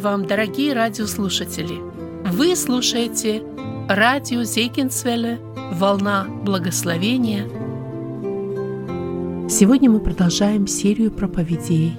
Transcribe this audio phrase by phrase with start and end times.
[0.00, 1.78] Вам, дорогие радиослушатели!
[2.24, 3.42] Вы слушаете
[3.86, 5.38] радио Зейкинсвелле
[5.74, 7.46] «Волна благословения».
[9.50, 11.98] Сегодня мы продолжаем серию проповедей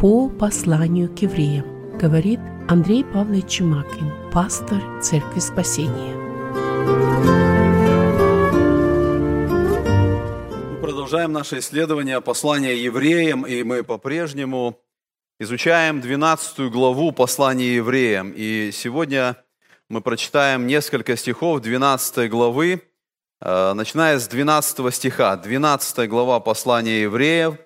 [0.00, 1.66] по посланию к евреям,
[1.98, 6.14] говорит Андрей Павлович Чумакин, пастор Церкви Спасения.
[10.70, 14.78] Мы продолжаем наше исследование послания евреям, и мы по-прежнему
[15.38, 18.32] изучаем 12 главу послания евреям.
[18.36, 19.36] И сегодня
[19.88, 22.82] мы прочитаем несколько стихов 12 главы,
[23.40, 25.36] э, начиная с 12 стиха.
[25.36, 27.56] 12 глава послания евреев,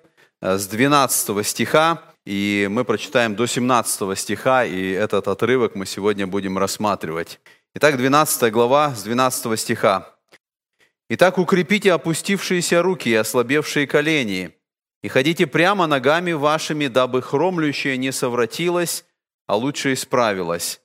[0.41, 6.25] э, с 12 стиха, и мы прочитаем до 17 стиха, и этот отрывок мы сегодня
[6.25, 7.39] будем рассматривать.
[7.75, 10.15] Итак, 12 глава с 12 стиха.
[11.11, 14.58] «Итак, укрепите опустившиеся руки и ослабевшие колени,
[15.01, 19.05] и ходите прямо ногами вашими, дабы хромлющее не совратилось,
[19.47, 20.81] а лучше исправилось.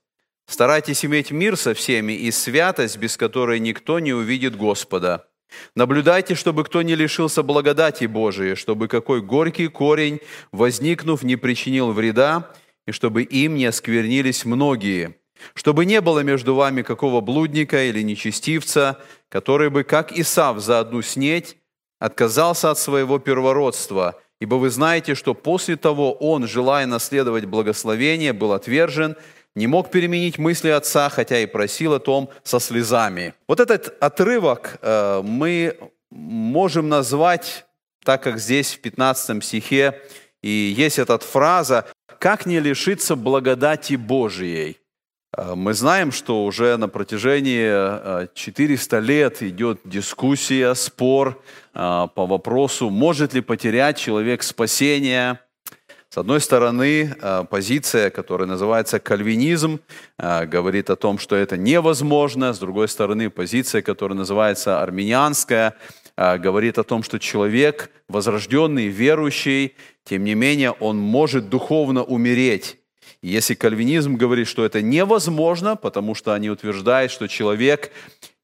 [0.47, 5.27] Старайтесь иметь мир со всеми и святость, без которой никто не увидит Господа.
[5.75, 10.21] Наблюдайте, чтобы кто не лишился благодати Божией, чтобы какой горький корень,
[10.53, 12.53] возникнув, не причинил вреда,
[12.87, 15.17] и чтобы им не осквернились многие.
[15.55, 21.03] Чтобы не было между вами какого блудника или нечестивца, который бы, как Исав, за одну
[21.03, 21.57] снеть
[22.05, 28.53] отказался от своего первородства, ибо вы знаете, что после того он, желая наследовать благословение, был
[28.53, 29.17] отвержен,
[29.55, 33.33] не мог переменить мысли отца, хотя и просил о том со слезами.
[33.49, 35.79] Вот этот отрывок э, мы
[36.11, 37.65] можем назвать,
[38.05, 40.03] так как здесь в 15 стихе
[40.43, 41.87] и есть эта фраза,
[42.19, 44.77] «как не лишиться благодати Божией».
[45.37, 51.43] Э, мы знаем, что уже на протяжении 400 э, лет идет дискуссия, спор
[51.75, 55.41] э, по вопросу, может ли потерять человек спасение.
[56.09, 57.17] С одной стороны,
[57.51, 59.81] позиция, которая называется кальвинизм,
[60.17, 62.53] говорит о том, что это невозможно.
[62.53, 65.75] С другой стороны, позиция, которая называется армянианская,
[66.17, 69.75] говорит о том, что человек, возрожденный, верующий,
[70.05, 72.79] тем не менее, он может духовно умереть
[73.31, 77.91] если кальвинизм говорит, что это невозможно, потому что они утверждают, что человек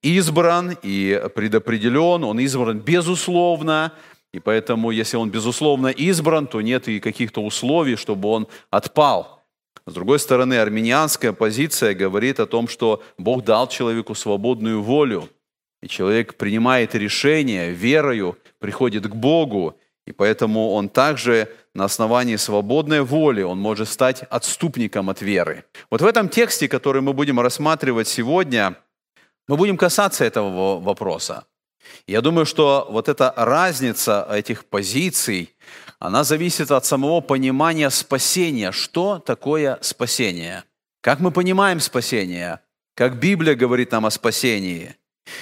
[0.02, 3.92] избран и предопределен, он избран безусловно,
[4.32, 9.44] и поэтому, если он безусловно избран, то нет и каких-то условий, чтобы он отпал.
[9.86, 15.28] С другой стороны, армянианская позиция говорит о том, что Бог дал человеку свободную волю,
[15.82, 23.02] и человек принимает решение, верою приходит к Богу, и поэтому он также на основании свободной
[23.02, 25.64] воли он может стать отступником от веры.
[25.90, 28.76] Вот в этом тексте, который мы будем рассматривать сегодня,
[29.46, 31.44] мы будем касаться этого вопроса.
[32.06, 35.54] Я думаю, что вот эта разница этих позиций,
[35.98, 38.72] она зависит от самого понимания спасения.
[38.72, 40.64] Что такое спасение?
[41.00, 42.60] Как мы понимаем спасение?
[42.94, 44.96] Как Библия говорит нам о спасении?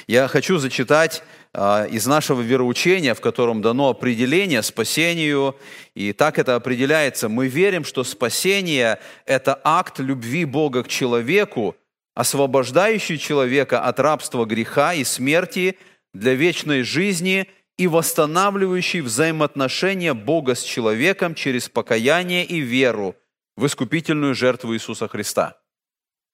[0.08, 5.54] Я хочу зачитать а, из нашего вероучения, в котором дано определение спасению,
[5.94, 7.28] и так это определяется.
[7.28, 11.76] Мы верим, что спасение– это акт любви Бога к человеку,
[12.14, 15.76] освобождающий человека от рабства греха и смерти
[16.14, 23.14] для вечной жизни и восстанавливающий взаимоотношения Бога с человеком через покаяние и веру
[23.56, 25.57] в искупительную жертву Иисуса Христа.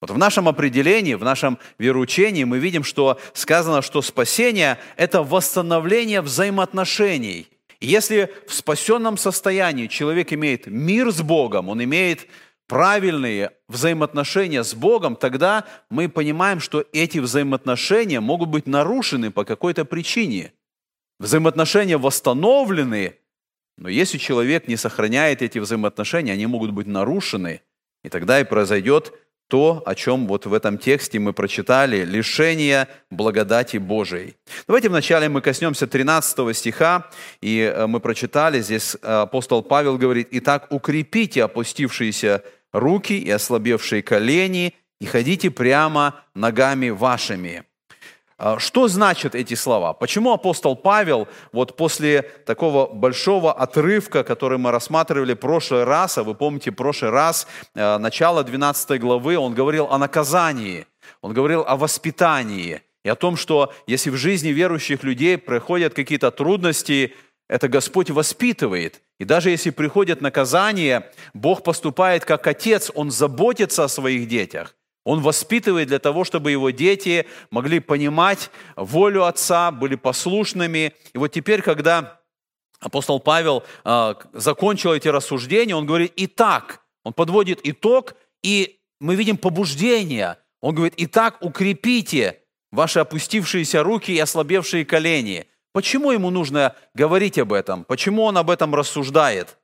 [0.05, 6.21] Вот в нашем определении, в нашем вероучении мы видим, что сказано, что спасение– это восстановление
[6.21, 7.47] взаимоотношений.
[7.79, 12.27] И если в спасенном состоянии человек имеет мир с Богом, он имеет
[12.67, 19.85] правильные взаимоотношения с Богом, тогда мы понимаем, что эти взаимоотношения могут быть нарушены по какой-то
[19.85, 20.53] причине.
[21.17, 23.15] Взаимоотношения восстановлены,
[23.75, 27.61] но если человек не сохраняет эти взаимоотношения, они могут быть нарушены,
[28.03, 29.11] и тогда и произойдет
[29.47, 34.35] то, о чем вот в этом тексте мы прочитали, лишение благодати Божией.
[34.67, 37.09] Давайте вначале мы коснемся 13 стиха,
[37.41, 42.43] и э, мы прочитали, здесь э, апостол Павел говорит, «Итак, укрепите опустившиеся
[42.73, 47.63] руки и ослабевшие колени, и ходите прямо ногами вашими».
[48.37, 49.93] А, что значат эти слова?
[49.93, 56.23] Почему апостол Павел вот после такого большого отрывка, который мы рассматривали в прошлый раз, а
[56.23, 60.85] вы помните, в прошлый раз, э, начало 12 главы, он говорил о наказании,
[61.21, 66.29] он говорил о воспитании и о том, что если в жизни верующих людей проходят какие-то
[66.29, 67.13] трудности,
[67.47, 69.01] это Господь воспитывает.
[69.17, 74.75] И даже если приходит наказание, Бог поступает как отец, Он заботится о своих детях.
[75.05, 80.93] Он воспитывает для того, чтобы его дети могли понимать волю Отца, были послушными.
[81.13, 82.19] И вот теперь, когда
[82.79, 89.37] апостол Павел э, закончил эти рассуждения, он говорит, итак, он подводит итог И мы видим
[89.37, 90.37] побуждение.
[90.61, 92.41] Он говорит, итак, укрепите
[92.71, 95.45] ваши опустившиеся руки и ослабевшие колени.
[95.71, 97.83] Почему ему нужно говорить об этом?
[97.83, 99.57] Почему он об этом рассуждает?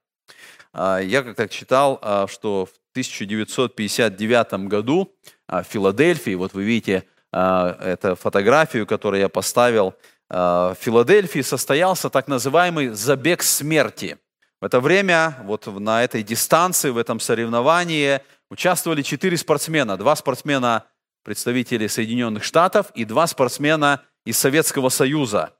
[0.73, 5.13] А, я как-то читал, а, что в 1959 году
[5.47, 7.03] а, в Филадельфии, вот вы видите
[7.33, 9.95] эту фотографию, которую я поставил,
[10.29, 14.17] в Филадельфии состоялся так называемый забег смерти.
[14.59, 18.19] В это время, вот на этой дистанции, в этом соревновании
[18.51, 19.97] участвовали четыре спортсмена.
[19.97, 20.83] Два спортсмена
[21.23, 25.53] представители Соединенных Штатов и два спортсмена из Советского Союза.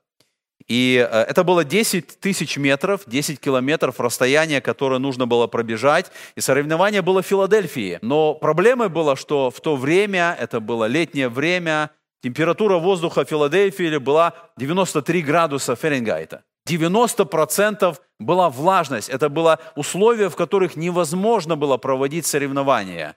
[0.68, 6.10] И э, это было 10 тысяч метров, 10 километров расстояния, которое нужно было пробежать.
[6.34, 7.98] И соревнование было в Филадельфии.
[8.02, 11.90] Но проблемой было, что в то время, это было летнее время,
[12.22, 16.42] температура воздуха в Филадельфии была 93 градуса Фаренгейта.
[16.68, 19.08] 90% была влажность.
[19.08, 23.16] Это было условия, в которых невозможно было проводить соревнования.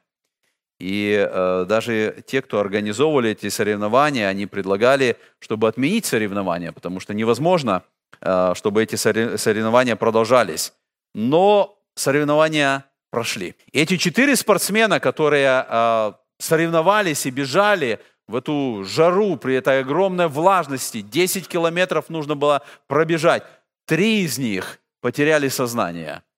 [0.79, 7.13] И э, даже те, кто организовывали эти соревнования, они предлагали, чтобы отменить соревнования, потому что
[7.13, 7.83] невозможно,
[8.21, 10.73] э, чтобы эти соревнования продолжались.
[11.13, 13.55] Но соревнования прошли.
[13.71, 20.27] И эти четыре спортсмена, которые э, соревновались и бежали в эту жару при этой огромной
[20.27, 23.43] влажности, 10 километров нужно было пробежать,
[23.85, 26.21] три из них потеряли сознание–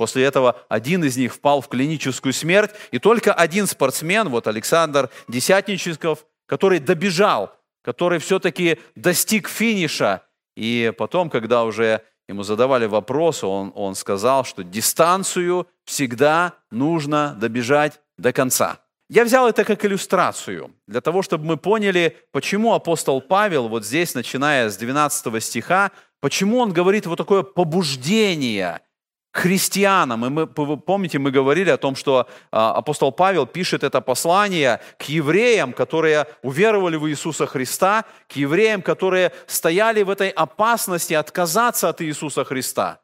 [0.00, 5.10] После этого один из них впал в клиническую смерть, и только один спортсмен, вот Александр
[5.28, 7.54] Десятничников, который добежал,
[7.84, 10.22] который все-таки достиг финиша.
[10.56, 18.00] И потом, когда уже ему задавали вопросы, он, он сказал, что дистанцию всегда нужно добежать
[18.16, 18.78] до конца.
[19.10, 24.14] Я взял это как иллюстрацию, для того, чтобы мы поняли, почему апостол Павел, вот здесь,
[24.14, 28.80] начиная с 12 стиха, почему он говорит вот такое побуждение–
[29.32, 30.26] христианам.
[30.26, 35.04] И мы, помните, мы говорили о том, что а, апостол Павел пишет это послание к
[35.04, 42.02] евреям, которые уверовали в Иисуса Христа, к евреям, которые стояли в этой опасности отказаться от
[42.02, 43.00] Иисуса Христа,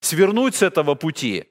[0.00, 1.44] свернуть с этого пути.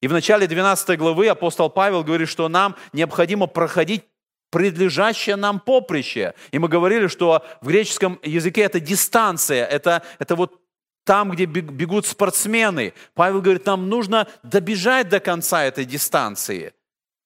[0.00, 4.04] И в начале 12 главы апостол Павел говорит, что нам необходимо проходить
[4.50, 6.34] предлежащее нам поприще.
[6.50, 10.60] И мы говорили, что в греческом языке это дистанция, это, это вот
[11.04, 12.92] там, где бегут спортсмены.
[13.14, 16.72] Павел говорит, нам нужно добежать до конца этой дистанции.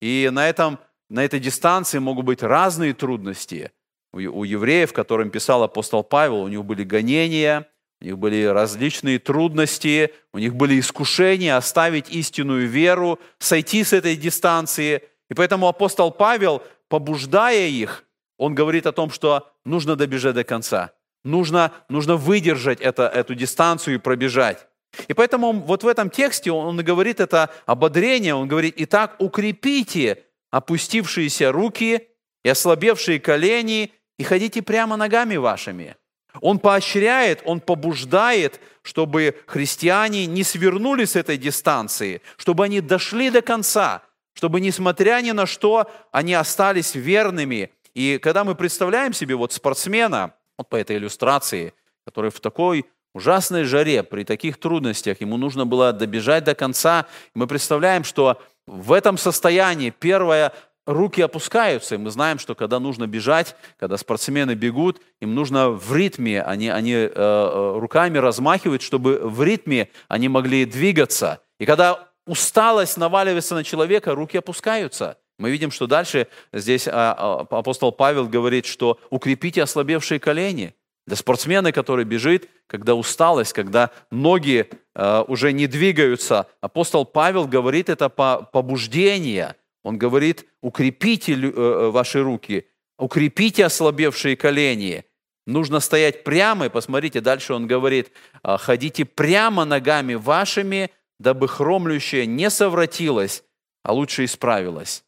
[0.00, 0.79] И на, этом,
[1.09, 3.73] на этой дистанции могут быть разные трудности.
[4.12, 7.69] У, у евреев, которым писал апостол Павел, у них были гонения,
[8.00, 14.17] у них были различные трудности, у них были искушения оставить истинную веру, сойти с этой
[14.17, 15.03] дистанции.
[15.31, 18.05] И поэтому апостол Павел, побуждая их,
[18.37, 20.93] он говорит о том, что нужно добежать до конца–
[21.25, 24.67] Нужно, нужно выдержать это, эту дистанцию и пробежать.
[25.09, 31.50] И поэтому вот в этом тексте он говорит это ободрение, он говорит, итак, укрепите опустившиеся
[31.50, 32.06] руки
[32.44, 35.97] и ослабевшие колени и ходите прямо ногами вашими.
[36.41, 43.41] Он поощряет, он побуждает, чтобы христиане не свернули с этой дистанции, чтобы они дошли до
[43.41, 44.03] конца,
[44.35, 47.71] чтобы, несмотря ни на что, они остались верными.
[47.94, 51.74] И когда мы представляем себе вот спортсмена, вот по этой иллюстрации,
[52.06, 57.06] который в такой ужасной жаре, при таких трудностях, ему нужно было добежать до конца.
[57.34, 60.52] Мы представляем, что в этом состоянии первое
[60.87, 65.94] руки опускаются, и мы знаем, что когда нужно бежать, когда спортсмены бегут, им нужно в
[65.94, 71.40] ритме, они, они э, э руками размахивают, чтобы в ритме они могли двигаться.
[71.58, 77.14] И когда усталость наваливается на человека, руки опускаются– мы видим, что дальше здесь а,
[77.50, 80.75] а, апостол Павел говорит, что укрепите ослабевшие колени.
[81.07, 87.88] Для спортсмена, который бежит, когда усталость, когда ноги а, уже не двигаются, апостол Павел говорит
[87.88, 89.57] это по побуждение.
[89.83, 95.05] Он говорит, укрепите э, э, ваши руки, укрепите ослабевшие колени.
[95.47, 98.12] Нужно стоять прямо, и посмотрите, дальше он говорит,
[98.43, 103.45] ходите прямо ногами вашими, дабы хромлющее не совратилось,
[103.83, 105.05] а лучше исправилось.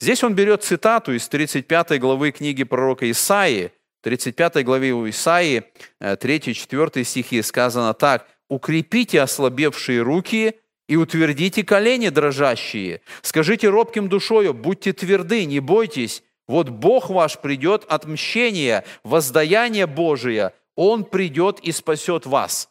[0.00, 3.72] Здесь он берет цитату из 35 главы книги пророка Исаии.
[4.00, 5.64] В 35 главе у Исаии,
[6.00, 8.26] 3-4 э, стихи сказано так.
[8.48, 10.54] «Укрепите ослабевшие руки
[10.88, 13.02] и утвердите колени дрожащие.
[13.22, 16.22] Скажите робким душою, будьте тверды, не бойтесь.
[16.46, 20.52] Вот Бог ваш придет от мщения, воздаяние Божие.
[20.76, 22.70] Он придет и спасет вас».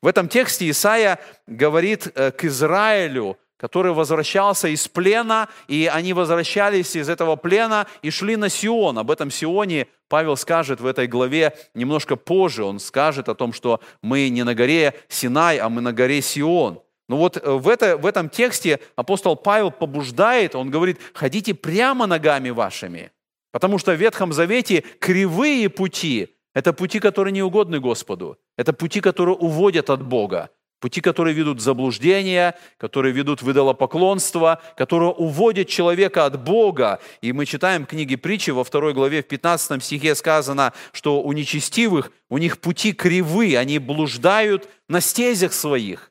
[0.00, 6.96] В этом тексте Исаия говорит э, к Израилю, который возвращался из плена, и они возвращались
[6.96, 8.98] из этого плена и шли на Сион.
[8.98, 12.64] Об этом Сионе Павел скажет в этой главе немножко позже.
[12.64, 16.80] Он скажет о том, что мы не на горе Синай, а мы на горе Сион.
[17.08, 22.08] Но вот э, в, это, в этом тексте апостол Павел побуждает, он говорит, ходите прямо
[22.08, 23.12] ногами вашими.
[23.52, 28.38] Потому что в Ветхом Завете кривые пути– это пути, которые не угодны Господу.
[28.56, 30.50] Это пути, которые уводят от Бога.
[30.82, 36.98] Пути, которые ведут в заблуждение, которые ведут в идолопоклонство, которые уводят человека от Бога.
[37.20, 42.10] И мы читаем книги притчи во второй главе, в 15 стихе сказано, что у нечестивых,
[42.28, 46.10] у них пути кривы, они блуждают на стезях своих.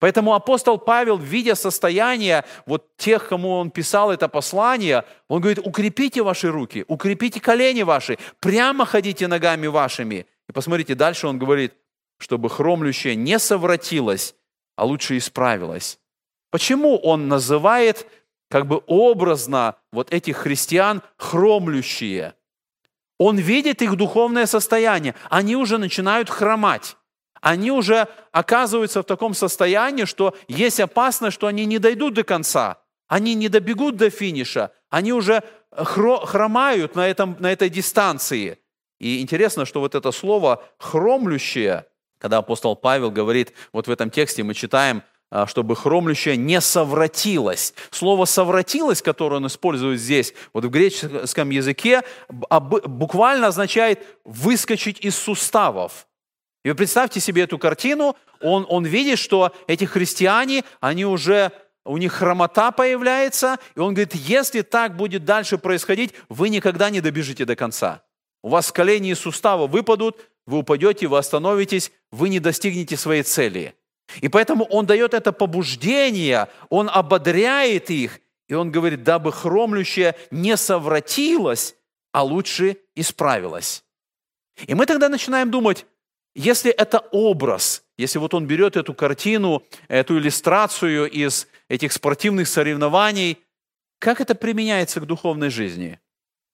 [0.00, 6.22] Поэтому апостол Павел, видя состояние вот тех, кому он писал это послание, он говорит, укрепите
[6.22, 10.26] ваши руки, укрепите колени ваши, прямо ходите ногами вашими.
[10.46, 11.72] И посмотрите, дальше он говорит,
[12.24, 14.34] чтобы хромлющее не совратилось,
[14.76, 15.98] а лучше исправилось.
[16.50, 18.06] Почему он называет
[18.48, 22.32] как бы образно вот этих христиан хромлющие?
[23.18, 25.14] Он видит их духовное состояние.
[25.28, 26.96] Они уже начинают хромать.
[27.42, 32.78] Они уже оказываются в таком состоянии, что есть опасность, что они не дойдут до конца.
[33.06, 34.72] Они не добегут до финиша.
[34.88, 38.58] Они уже хромают на, этом, на этой дистанции.
[38.98, 41.84] И интересно, что вот это слово «хромлющее»
[42.24, 47.74] когда апостол Павел говорит, вот в этом тексте мы читаем, а, чтобы хромлющее не совратилось.
[47.90, 52.00] Слово «совратилось», которое он использует здесь, вот в греческом языке,
[52.30, 56.06] буквально означает «выскочить из суставов».
[56.64, 61.52] И вы представьте себе эту картину, он, он видит, что эти христиане, они уже,
[61.84, 67.02] у них хромота появляется, и он говорит, если так будет дальше происходить, вы никогда не
[67.02, 68.00] добежите до конца.
[68.42, 73.74] У вас колени и суставы выпадут, вы упадете, вы остановитесь, вы не достигнете своей цели.
[74.20, 80.56] И поэтому он дает это побуждение, он ободряет их, и он говорит, дабы хромлющее не
[80.56, 81.76] совратилось,
[82.12, 83.84] а лучше исправилось.
[84.66, 85.86] И мы тогда начинаем думать,
[86.34, 93.38] если это образ, если вот он берет эту картину, эту иллюстрацию из этих спортивных соревнований,
[93.98, 95.98] как это применяется к духовной жизни?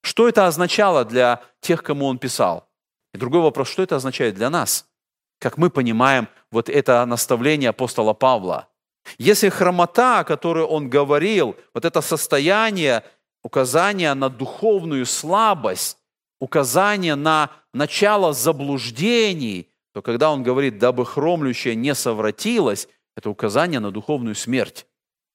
[0.03, 2.70] Что это означало для тех, кому он писал?
[3.15, 4.87] И другой вопрос, что это означает для нас?
[5.39, 8.69] Как мы понимаем вот это наставление апостола Павла?
[9.19, 13.03] Если хромота, о которой он говорил, вот это состояние,
[13.43, 15.99] указание на духовную слабость,
[16.41, 23.91] указание на начало заблуждений, то когда он говорит, дабы хромлющее не совратилось, это указание на
[23.91, 24.87] духовную смерть.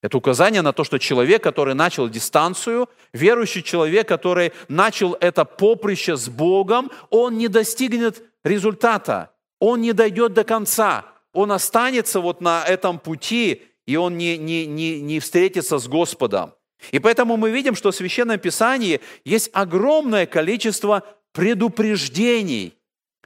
[0.06, 6.16] Это указание на то, что человек, который начал дистанцию, верующий человек, который начал это поприще
[6.16, 12.64] с Богом, он не достигнет результата, он не дойдет до конца, он останется вот на
[12.64, 16.54] этом пути, и он не, не, не, не встретится с Господом.
[16.92, 22.78] И поэтому мы видим, что в Священном Писании есть огромное количество предупреждений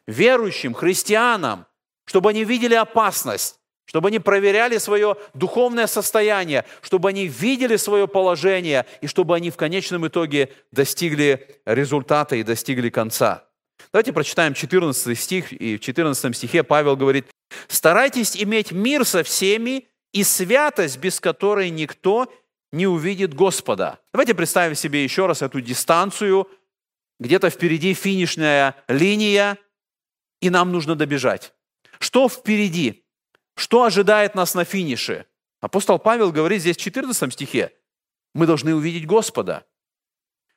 [0.07, 1.65] верующим, христианам,
[2.05, 3.58] чтобы они видели опасность,
[3.89, 9.57] чтобы они проверяли свое духовное состояние, чтобы они видели свое положение и чтобы они в
[9.57, 13.45] конечном итоге достигли результата и достигли конца.
[13.91, 17.25] Давайте прочитаем 14 стих, и в 14 стихе Павел говорит,
[17.67, 22.31] «Старайтесь иметь мир со всеми и святость, без которой никто
[22.71, 23.97] не увидит Господа».
[24.13, 26.47] Давайте представим себе еще раз эту дистанцию,
[27.19, 29.57] где-то впереди финишная линия,
[30.41, 31.53] и нам нужно добежать.
[31.97, 33.03] Что впереди?
[33.59, 35.25] Что ожидает нас на финише?
[35.59, 37.73] Апостол Павел говорит здесь в 14 стихе,
[38.33, 39.65] мы должны увидеть Господа.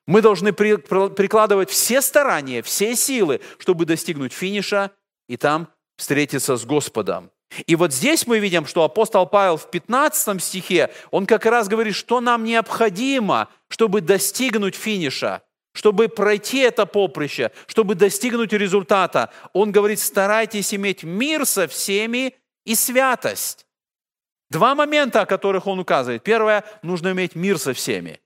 [0.07, 4.93] Мы должны прикладывать все старания, все силы, чтобы достигнуть финиша
[5.29, 5.67] и там
[5.97, 7.33] встретиться с Господом.
[7.67, 11.97] И вот здесь мы видим, что апостол Павел в 15 стихе, он как раз говорит,
[11.97, 15.43] что нам необходимо, чтобы достигнуть финиша,
[15.75, 19.33] чтобы пройти это поприще, чтобы достигнуть результата.
[19.53, 23.67] Он говорит, старайтесь иметь мир со всеми и святость.
[24.51, 26.23] Два момента, о которых он указывает.
[26.23, 28.21] Первое, нужно иметь мир со всеми.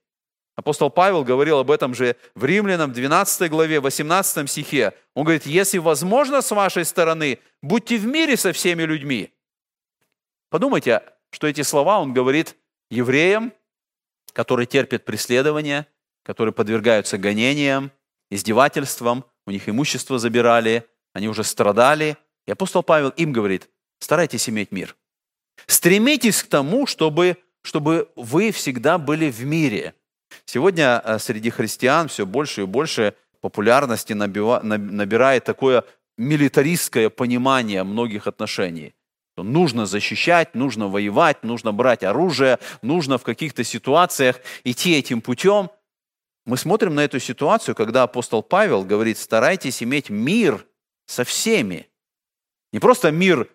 [0.57, 4.93] Апостол Павел говорил об этом же в Римлянам 12 главе, 18 стихе.
[5.13, 9.31] Он говорит, если возможно с вашей стороны, будьте в мире со всеми людьми.
[10.49, 12.55] Подумайте, что эти слова он говорит
[12.89, 13.53] евреям,
[14.33, 15.85] которые терпят преследование,
[16.23, 17.91] которые подвергаются гонениям,
[18.31, 22.17] издевательствам, у них имущество забирали, они уже страдали.
[22.45, 24.95] И апостол Павел им говорит, Старайтесь иметь мир.
[25.65, 29.95] Стремитесь к тому, чтобы, чтобы вы всегда были в мире.
[30.45, 35.83] Сегодня э, среди христиан все больше и больше популярности набирает такое
[36.17, 38.93] милитаристское понимание многих отношений.
[39.37, 45.69] Нужно защищать, нужно воевать, нужно брать оружие, нужно в каких-то ситуациях идти этим путем.
[46.45, 50.65] Мы смотрим на эту ситуацию, когда апостол Павел говорит, старайтесь иметь мир
[51.05, 51.87] со всеми.
[52.73, 53.47] Не просто мир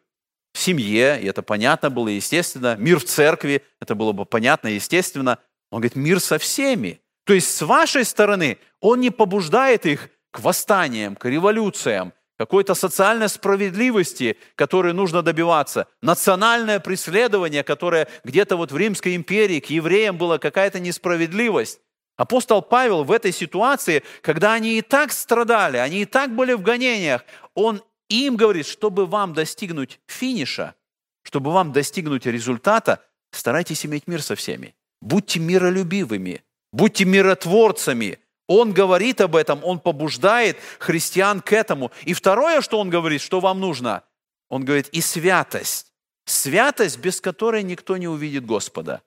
[0.53, 2.77] в семье, и это понятно было, естественно.
[2.79, 5.39] Мир в церкви, это было бы понятно, естественно.
[5.71, 7.01] Он говорит, мир со всеми.
[7.25, 13.29] То есть с вашей стороны он не побуждает их к восстаниям, к революциям, какой-то социальной
[13.29, 20.39] справедливости, которой нужно добиваться, национальное преследование, которое где-то вот в Римской империи к евреям была
[20.39, 21.81] какая-то несправедливость.
[22.17, 26.63] Апостол Павел в этой ситуации, когда они и так страдали, они и так были в
[26.63, 30.75] гонениях, он им говорит, чтобы вам достигнуть финиша,
[31.23, 34.75] чтобы вам достигнуть результата, старайтесь иметь мир со всеми.
[35.01, 36.43] Будьте миролюбивыми,
[36.73, 38.19] будьте миротворцами.
[38.47, 41.91] Он говорит об этом, он побуждает христиан к этому.
[42.05, 44.05] И второе, что он говорит, что вам нужно,
[44.49, 45.93] он говорит, и святость.
[46.25, 49.03] Святость, без которой никто не увидит Господа.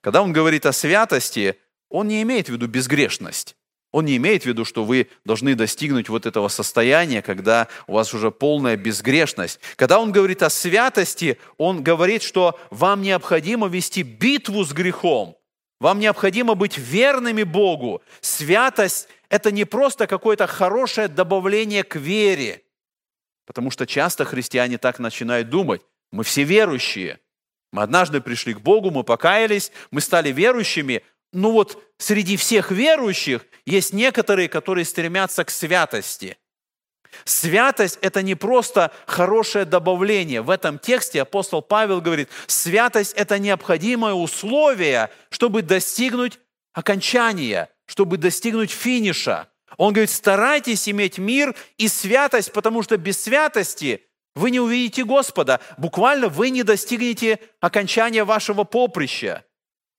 [0.00, 1.58] Когда он говорит о святости,
[1.88, 3.56] он не имеет в виду безгрешность.
[3.92, 8.14] Он не имеет в виду, что вы должны достигнуть вот этого состояния, когда у вас
[8.14, 9.58] уже полная безгрешность.
[9.76, 15.36] Когда он говорит о святости, он говорит, что вам необходимо вести битву с грехом.
[15.80, 18.02] Вам необходимо быть верными Богу.
[18.20, 22.62] Святость– это не просто какое-то хорошее добавление к вере.
[23.46, 25.82] Потому что часто христиане так начинают думать.
[26.12, 27.18] Мы все верующие.
[27.72, 33.46] Мы однажды пришли к Богу, мы покаялись, мы стали верующими, ну вот среди всех верующих
[33.64, 36.36] есть некоторые, которые стремятся к святости.
[37.24, 40.42] Святость– это не просто хорошее добавление.
[40.42, 46.38] В этом тексте апостол Павел говорит, святость– это необходимое условие, чтобы достигнуть
[46.72, 49.48] окончания, чтобы достигнуть финиша.
[49.76, 54.02] Он говорит, старайтесь иметь мир и святость, потому что без святости
[54.34, 55.60] вы не увидите Господа.
[55.78, 59.44] Буквально вы не достигнете окончания вашего поприща.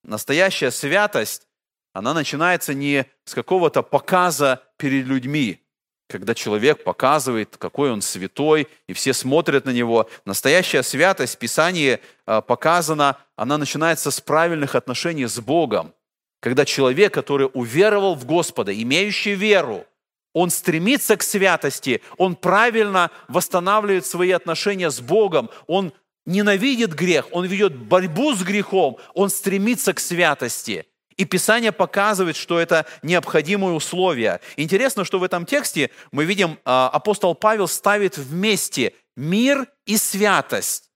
[0.04, 1.48] Настоящая святость,
[1.94, 5.62] она начинается не с какого-то показа перед людьми,
[6.10, 10.10] когда человек показывает, какой он святой, и все смотрят на него.
[10.26, 15.94] Настоящая святость в Писании а, показана, она начинается с правильных отношений с Богом.
[16.42, 19.86] Когда человек, который уверовал в Господа, имеющий веру,
[20.34, 25.94] он стремится к святости, он правильно восстанавливает свои отношения с Богом, он
[26.26, 30.86] ненавидит грех, он ведет борьбу с грехом, он стремится к святости.
[31.18, 34.40] И Писание показывает, что это необходимое условие.
[34.56, 40.90] Интересно, что в этом тексте мы видим, а, апостол Павел ставит вместе мир и святость.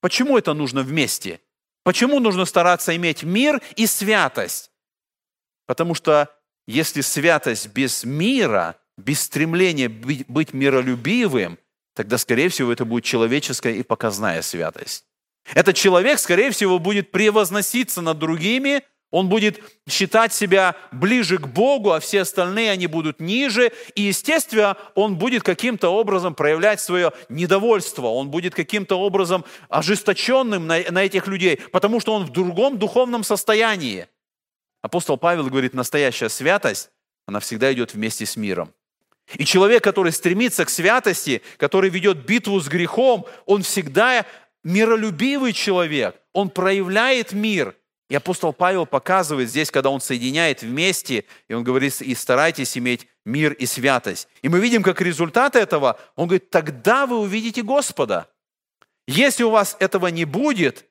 [0.00, 1.40] Почему это нужно вместе?
[1.82, 4.70] Почему нужно стараться иметь мир и святость?
[5.66, 6.28] Потому что
[6.68, 11.58] если святость без мира, без стремления быть миролюбивым–
[11.96, 15.04] тогда, скорее всего, это будет человеческая и показная святость.
[15.54, 21.92] Этот человек, скорее всего, будет превозноситься над другими, он будет считать себя ближе к Богу,
[21.92, 23.72] а все остальные, они будут ниже.
[23.94, 30.82] И, естественно, он будет каким-то образом проявлять свое недовольство, он будет каким-то образом ожесточенным на,
[30.90, 34.06] на этих людей, потому что он в другом духовном состоянии.
[34.82, 36.90] Апостол Павел говорит, настоящая святость,
[37.26, 38.74] она всегда идет вместе с миром.
[39.34, 44.24] И человек, который стремится к святости, который ведет битву с грехом, он всегда
[44.62, 47.74] миролюбивый человек, он проявляет мир.
[48.08, 53.08] И апостол Павел показывает здесь, когда он соединяет вместе, и он говорит, и старайтесь иметь
[53.24, 54.28] мир и святость.
[54.42, 58.28] И мы видим, как результат этого, он говорит, тогда вы увидите Господа.
[59.08, 60.86] Если у вас этого не будет,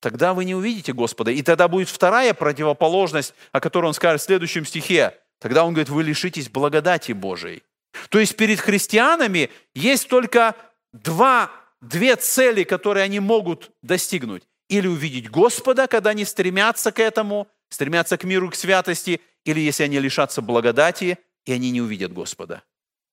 [0.00, 1.32] тогда вы не увидите Господа.
[1.32, 5.18] И тогда будет вторая противоположность, о которой он скажет в следующем стихе.
[5.40, 7.62] Тогда он говорит, вы лишитесь благодати Божией.
[8.08, 10.54] То есть перед христианами есть только
[10.92, 11.50] два,
[11.80, 14.44] две цели, которые они могут достигнуть.
[14.68, 19.84] Или увидеть Господа, когда они стремятся к этому, стремятся к миру, к святости, или если
[19.84, 22.62] они лишатся благодати, и они не увидят Господа.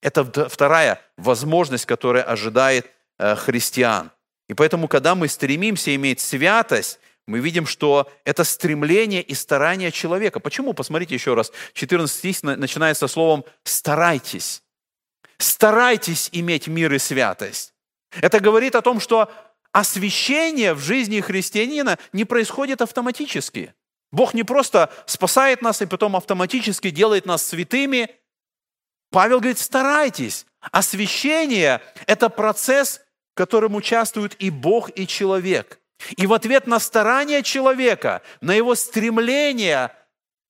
[0.02, 4.12] Это вторая возможность, которая ожидает э, христиан.
[4.48, 10.40] И поэтому, когда мы стремимся иметь святость, мы видим, что это стремление и старание человека.
[10.40, 10.74] Почему?
[10.74, 11.52] Посмотрите еще раз.
[11.74, 14.64] 14 стих начинается словом «старайтесь».
[15.40, 17.74] Старайтесь иметь мир и святость.
[18.22, 19.32] Это говорит о том, что
[19.72, 23.74] освящение в жизни христианина не происходит автоматически.
[24.12, 28.10] Бог не просто спасает нас и потом автоматически делает нас святыми.
[29.12, 30.46] Павел говорит, старайтесь.
[30.72, 33.02] Освящение– это процесс,
[33.34, 35.80] в котором участвуют и Бог, и человек.
[36.16, 39.92] И в ответ на старание человека, на его стремление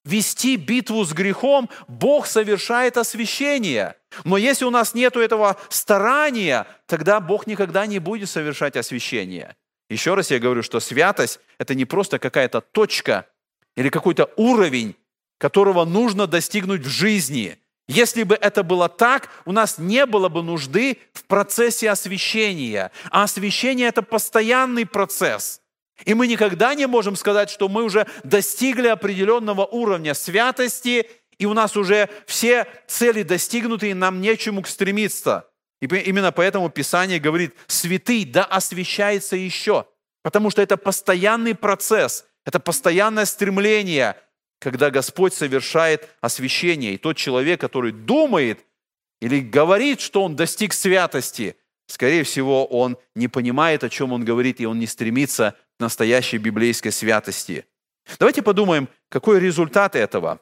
[0.07, 3.95] вести битву с грехом, Бог совершает освящение.
[4.23, 9.55] Но если у нас нет этого старания, тогда Бог никогда не будет совершать освящение.
[9.89, 13.27] Еще раз я говорю, что святость– это не просто какая-то точка
[13.75, 14.95] или какой-то уровень,
[15.37, 17.57] которого нужно достигнуть в жизни.
[17.87, 22.91] Если бы это было так, у нас не было бы нужды в процессе освящения.
[23.11, 25.61] А освящение– это постоянный процесс.
[26.05, 31.53] И мы никогда не можем сказать, что мы уже достигли определенного уровня святости, и у
[31.53, 35.49] нас уже все цели достигнуты, и нам нечему стремиться.
[35.81, 39.85] И именно поэтому Писание говорит, святый да освящается еще,
[40.23, 44.15] потому что это постоянный процесс, это постоянное стремление–
[44.59, 46.93] когда Господь совершает освящение.
[46.93, 48.65] И тот человек, который думает
[49.21, 51.55] или говорит, что он достиг святости,
[51.87, 56.37] скорее всего, он не понимает, о чем он говорит, и он не стремится к настоящей
[56.37, 57.65] библейской святости.
[58.19, 60.39] Давайте подумаем, какой результат этого.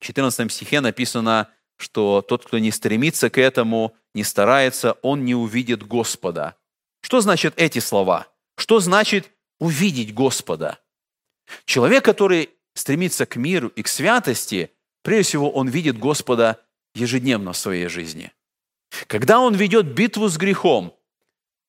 [0.00, 5.34] В 14 стихе написано, что тот, кто не стремится к этому, не старается, он не
[5.34, 6.56] увидит Господа.
[7.00, 8.26] Что значит эти слова?
[8.56, 10.78] Что значит увидеть Господа?
[11.64, 14.70] Человек, который стремится к миру и к святости,
[15.02, 16.60] прежде всего он видит Господа
[16.94, 18.32] ежедневно в своей жизни.
[19.06, 20.96] Когда он ведет битву с грехом,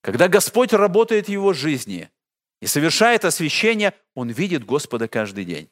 [0.01, 2.09] когда Господь работает в его жизни
[2.61, 5.69] и совершает освящение, он видит Господа каждый день.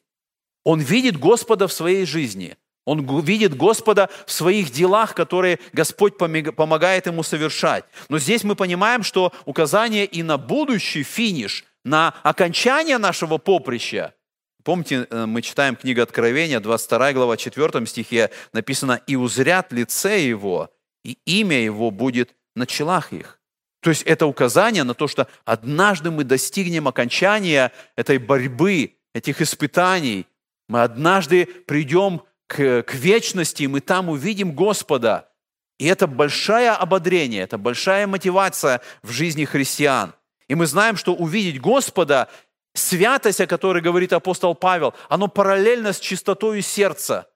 [0.64, 2.56] Он видит Господа в своей жизни.
[2.84, 7.84] Он видит Господа в своих делах, которые Господь помогает ему совершать.
[8.08, 14.14] Но здесь мы понимаем, что указание и на будущий финиш, на окончание нашего поприща–
[14.62, 20.70] Помните, э, мы читаем книгу Откровения, 22 глава, 4 стихе написано «И узрят лице его,
[21.02, 23.39] и имя его будет на челах их».
[23.80, 30.26] То есть это указание на то, что однажды мы достигнем окончания этой борьбы, этих испытаний.
[30.68, 35.30] Мы однажды придем к, к вечности, и мы там увидим Господа.
[35.78, 40.12] И это большое ободрение, это большая мотивация в жизни христиан.
[40.46, 42.28] И мы знаем, что увидеть Господа
[42.74, 47.29] святость, о которой говорит апостол Павел, оно параллельно с чистотой сердца.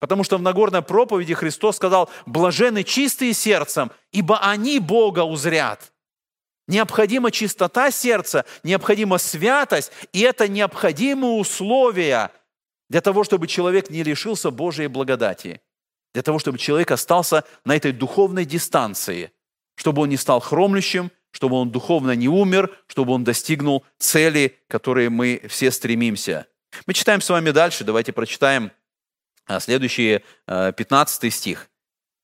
[0.00, 5.92] Потому что в Нагорной проповеди Христос сказал, блажены чистые сердцем, ибо они Бога узрят.
[6.66, 12.30] Необходима чистота сердца, необходима святость, и это необходимые условия
[12.88, 15.60] для того, чтобы человек не лишился Божьей благодати,
[16.14, 19.32] для того, чтобы человек остался на этой духовной дистанции,
[19.74, 24.70] чтобы он не стал хромлющим, чтобы он духовно не умер, чтобы он достигнул цели, к
[24.70, 26.46] которой мы все стремимся.
[26.86, 28.72] Мы читаем с вами дальше, давайте прочитаем
[29.58, 31.68] следующий 15 а, стих.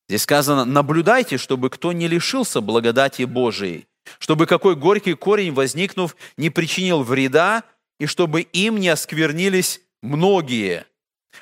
[0.09, 3.89] Здесь сказано, наблюдайте, чтобы кто не лишился благодати Божией,
[4.21, 7.65] чтобы какой горький корень, возникнув, не причинил вреда,
[7.99, 10.87] и чтобы им не осквернились многие.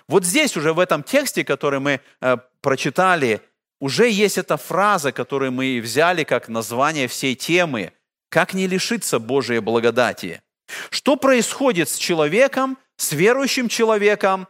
[0.08, 3.42] Вот здесь уже в этом тексте, который мы а, прочитали,
[3.80, 7.92] уже есть эта фраза, которую мы взяли как название всей темы
[8.30, 10.42] «Как не лишиться Божией благодати».
[10.90, 14.48] Что происходит с человеком, с верующим человеком,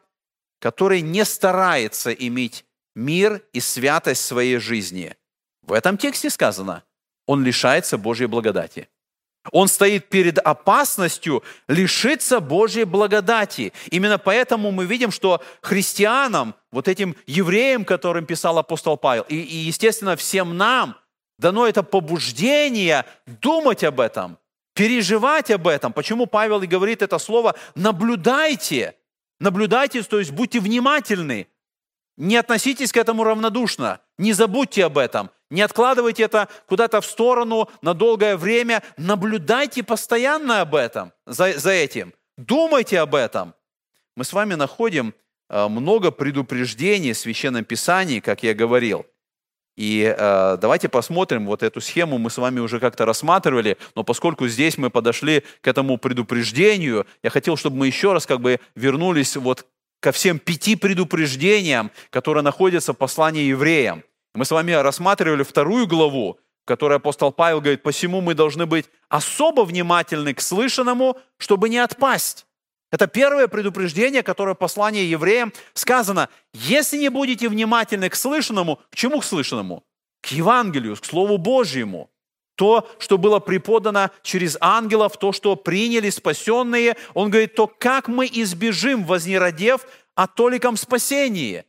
[0.65, 5.15] который не старается иметь мир и святость в своей жизни?
[5.61, 6.85] В этом тексте сказано,
[7.27, 8.89] он лишается Божьей благодати.
[9.53, 13.75] Он стоит перед опасностью лишиться Божьей благодати.
[13.91, 19.57] Именно поэтому мы видим, что христианам, вот этим евреям, которым писал апостол Павел, и, и
[19.57, 20.97] естественно, всем нам
[21.39, 24.39] дано это побуждение думать об этом,
[24.73, 25.93] переживать об этом.
[25.93, 28.95] Почему Павел и говорит это слово «наблюдайте»,
[29.41, 31.49] наблюдайте, то есть будьте внимательны,
[32.17, 37.69] не относитесь к этому равнодушно, не забудьте об этом, не откладывайте это куда-то в сторону
[37.83, 43.55] на долгое время, наблюдайте постоянно об этом, за, за этим, думайте об этом.
[44.17, 45.13] Мы с вами находим
[45.49, 49.07] э, много предупреждений в Священном Писании, как я говорил.
[49.77, 54.47] И э, давайте посмотрим, вот эту схему мы с вами уже как-то рассматривали, но поскольку
[54.47, 59.37] здесь мы подошли к этому предупреждению, я хотел, чтобы мы еще раз как бы вернулись
[59.37, 59.67] вот
[60.01, 64.05] ко всем пяти предупреждениям, которые находятся в послании евреям.
[64.35, 68.87] Мы с вами рассматривали вторую главу, в которой апостол Павел говорит, посему мы должны быть
[69.09, 72.47] особо внимательны к слышанному, чтобы не отпасть.
[72.95, 76.29] Это первое предупреждение, которое в послании евреям сказано.
[76.53, 79.83] Если не будете внимательны к слышанному, к чему к слышанному?
[80.23, 82.09] К Евангелию, к Слову Божьему.
[82.55, 88.31] То, что было преподано через ангелов, то, что приняли спасенные, он говорит, то как мы
[88.33, 91.65] избежим, вознеродев, о толиком спасении.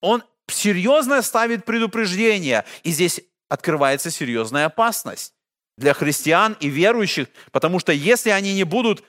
[0.00, 5.34] Он серьезно ставит предупреждение, и здесь открывается серьезная опасность
[5.76, 9.02] для христиан и верующих, потому что если они не будут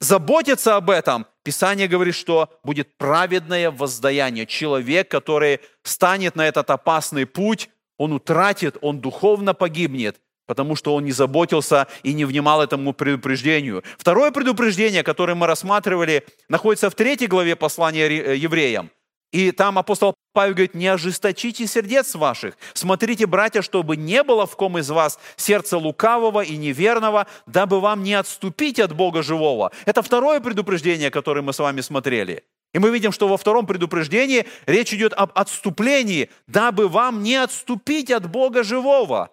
[0.00, 4.46] заботиться об этом, Писание говорит, что будет праведное воздаяние.
[4.46, 11.04] Человек, который станет на этот опасный путь, он утратит, он духовно погибнет потому что он
[11.04, 13.82] не заботился и не внимал этому предупреждению.
[13.98, 18.90] Второе предупреждение, которое мы рассматривали, находится в третьей главе послания э, евреям.
[19.32, 22.56] И там апостол Павел говорит, не ожесточите сердец ваших.
[22.74, 28.02] Смотрите, братья, чтобы не было в ком из вас сердца лукавого и неверного, дабы вам
[28.02, 29.72] не отступить от Бога живого.
[29.84, 32.44] Это второе предупреждение, которое мы с вами смотрели.
[32.74, 38.10] И мы видим, что во втором предупреждении речь идет об отступлении, дабы вам не отступить
[38.10, 39.30] от Бога живого.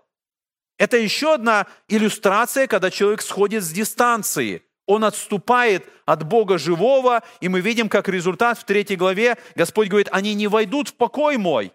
[0.77, 7.47] Это еще одна иллюстрация, когда человек сходит с дистанции– он отступает от Бога живого, и
[7.47, 11.71] мы видим, как результат в третьей главе Господь говорит, они не войдут в покой мой.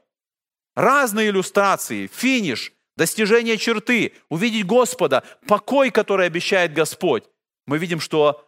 [0.74, 7.24] Разные иллюстрации, финиш, достижение черты, увидеть Господа, покой, который обещает Господь.
[7.66, 8.44] Мы видим, что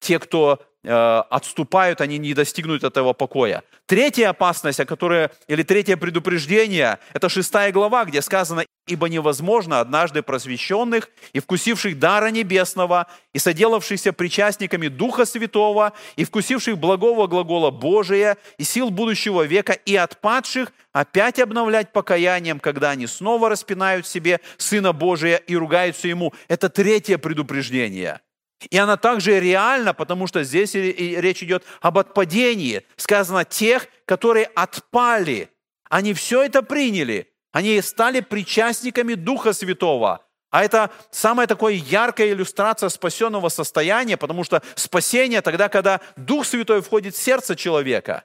[0.00, 3.62] те, кто э, отступают, они не достигнут этого покоя.
[3.86, 10.22] Третья опасность, о которой, или третье предупреждение, это шестая глава, где сказано, «Ибо невозможно однажды
[10.22, 18.36] просвещенных и вкусивших дара небесного, и соделавшихся причастниками Духа Святого, и вкусивших благого глагола Божия,
[18.58, 24.92] и сил будущего века, и отпадших опять обновлять покаянием, когда они снова распинают себе Сына
[24.92, 26.32] Божия и ругаются Ему».
[26.48, 28.20] Это третье предупреждение–
[28.70, 32.82] и она также реальна, потому что здесь речь идет об отпадении.
[32.96, 35.50] Сказано тех, которые отпали.
[35.88, 37.28] Они все это приняли.
[37.56, 40.20] Они стали причастниками Духа Святого.
[40.50, 46.82] А это самая такая яркая иллюстрация спасенного состояния, потому что спасение тогда, когда Дух Святой
[46.82, 48.24] входит в сердце человека.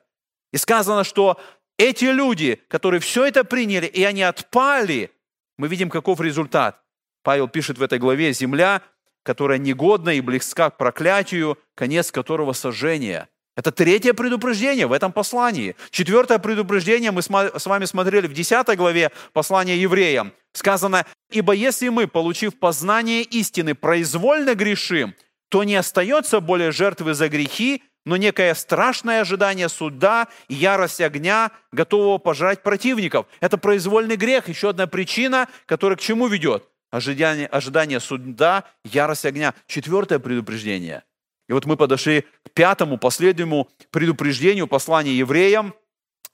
[0.51, 1.39] И сказано, что
[1.77, 5.11] эти люди, которые все это приняли, и они отпали,
[5.57, 6.81] мы видим, каков результат.
[7.23, 8.81] Павел пишет в этой главе, земля
[9.23, 13.29] которая негодна и близка к проклятию, конец которого сожжение.
[13.55, 15.75] Это третье предупреждение в этом послании.
[15.89, 20.31] Четвертое предупреждение мы с вами смотрели в 10 главе послания евреям.
[20.53, 25.15] Сказано, «Ибо если мы, получив познание истины, произвольно грешим,
[25.49, 31.51] то не остается более жертвы за грехи, но некое страшное ожидание суда и ярость огня,
[31.71, 33.27] готового пожрать противников.
[33.41, 36.65] Это произвольный грех, еще одна причина, которая к чему ведет?
[36.91, 39.55] ожидание, ожидание суда, ярость огня.
[39.65, 41.03] Четвертое предупреждение.
[41.51, 45.73] И вот мы подошли к пятому, последнему предупреждению послания евреям.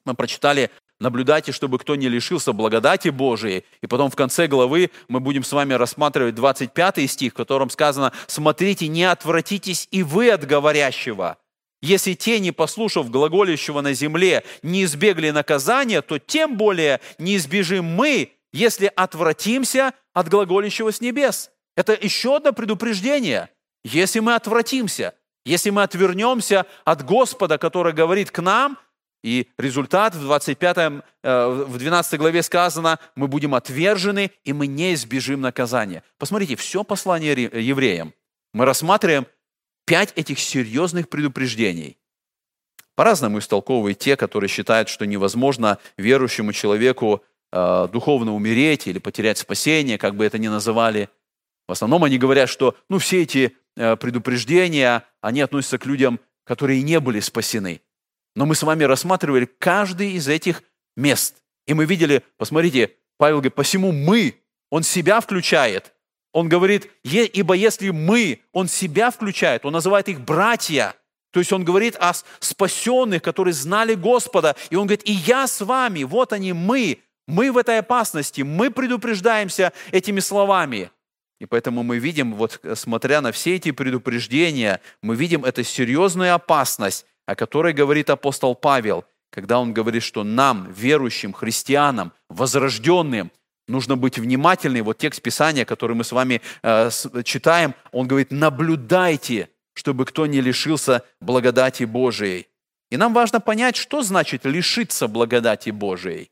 [0.06, 3.65] Мы прочитали «Наблюдайте, чтобы кто не лишился благодати Божией».
[3.82, 8.13] И потом в конце главы мы будем с вами рассматривать 25 стих, в котором сказано
[8.27, 11.39] «Смотрите, не отвратитесь и вы от говорящего».
[11.82, 17.86] Если те, не послушав глаголящего на земле, не избегли наказания, то тем более не избежим
[17.86, 21.49] мы, если отвратимся от глаголящего с небес.
[21.75, 23.49] Это еще одно предупреждение.
[23.84, 25.13] Если мы отвратимся,
[25.46, 28.78] если мы отвернемся от Господа, который говорит к нам,
[29.24, 30.78] и результат в 25,
[31.24, 36.04] э, в 12 главе сказано, мы будем отвержены, и мы не избежим наказания.
[36.18, 38.13] Посмотрите, все послание евреям.
[38.54, 39.26] Мы рассматриваем
[39.86, 41.98] пять этих серьезных предупреждений.
[42.96, 49.98] По-разному истолковывают те, которые считают, что невозможно верующему человеку э, духовно умереть или потерять спасение,
[49.98, 51.10] как бы это ни называли.
[51.68, 53.56] В основном они говорят, что ну, все эти
[54.00, 57.82] предупреждения, они относятся к людям, которые не были спасены.
[58.36, 60.63] Но мы с вами рассматривали каждый из этих
[60.96, 61.38] мест.
[61.66, 64.36] И мы видели, посмотрите, Павел говорит, посему мы,
[64.70, 65.94] он себя включает.
[66.34, 70.96] Он говорит, ибо если мы, он себя включает, он называет их братья.
[71.32, 74.56] То есть он говорит о спасенных, которые знали Господа.
[74.70, 78.72] И он говорит, и я с вами, вот они мы, мы в этой опасности, мы
[78.72, 80.92] предупреждаемся этими словами.
[81.39, 87.06] И поэтому мы видим, вот смотря на все эти предупреждения, мы видим эту серьезную опасность,
[87.26, 93.32] о которой говорит апостол Павел, когда он говорит, что нам, верующим христианам, возрожденным,
[93.67, 94.82] нужно быть внимательны.
[94.82, 96.89] Вот текст Писания, который мы с вами э,
[97.23, 102.47] читаем, он говорит, наблюдайте, чтобы кто не лишился благодати Божией.
[102.89, 106.32] И нам важно понять, что значит лишиться благодати Божией.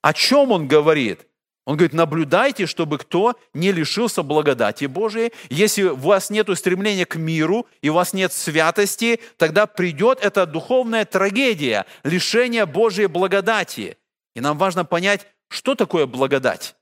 [0.00, 1.26] О чем он говорит?
[1.64, 5.32] Он говорит, наблюдайте, чтобы кто не лишился благодати Божией.
[5.48, 10.44] Если у вас нет стремления к миру и у вас нет святости, тогда придет эта
[10.44, 13.96] духовная трагедия, лишение Божьей благодати.
[14.34, 16.74] И нам важно понять, что такое благодать.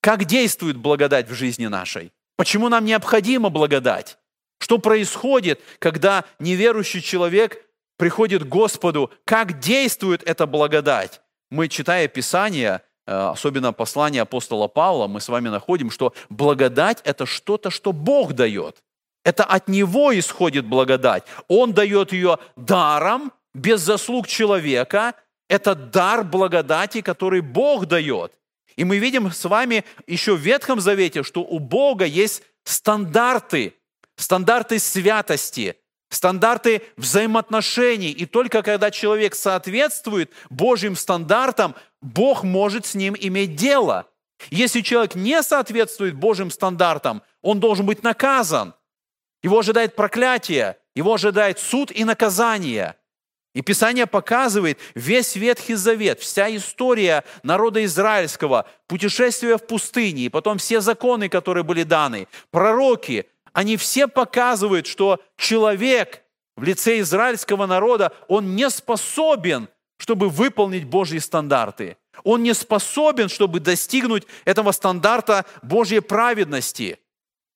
[0.00, 2.12] Как действует благодать в жизни нашей?
[2.36, 4.18] Почему нам необходима благодать?
[4.60, 7.64] Что происходит, когда неверующий человек
[7.96, 9.10] приходит к Господу?
[9.24, 11.20] Как действует эта благодать?
[11.54, 17.70] мы, читая Писание, особенно послание апостола Павла, мы с вами находим, что благодать– это что-то,
[17.70, 18.82] что Бог дает.
[19.24, 21.24] Это от Него исходит благодать.
[21.48, 25.14] Он дает ее даром, без заслуг человека.
[25.48, 28.32] Это дар благодати, который Бог дает.
[28.76, 33.74] И мы видим с вами еще в Ветхом Завете, что у Бога есть стандарты,
[34.16, 35.76] стандарты святости,
[36.10, 38.10] стандарты взаимоотношений.
[38.10, 44.06] И только когда человек соответствует Божьим стандартам, Бог может с ним иметь дело.
[44.50, 48.74] Если человек не соответствует Божьим стандартам, он должен быть наказан.
[49.42, 52.96] Его ожидает проклятие, его ожидает суд и наказание.
[53.54, 60.58] И Писание показывает весь Ветхий Завет, вся история народа израильского, путешествие в пустыне, и потом
[60.58, 66.22] все законы, которые были даны, пророки, они все показывают, что человек
[66.54, 71.96] в лице израильского народа, он не способен, чтобы выполнить Божьи стандарты.
[72.22, 76.98] Он не способен, чтобы достигнуть этого стандарта Божьей праведности.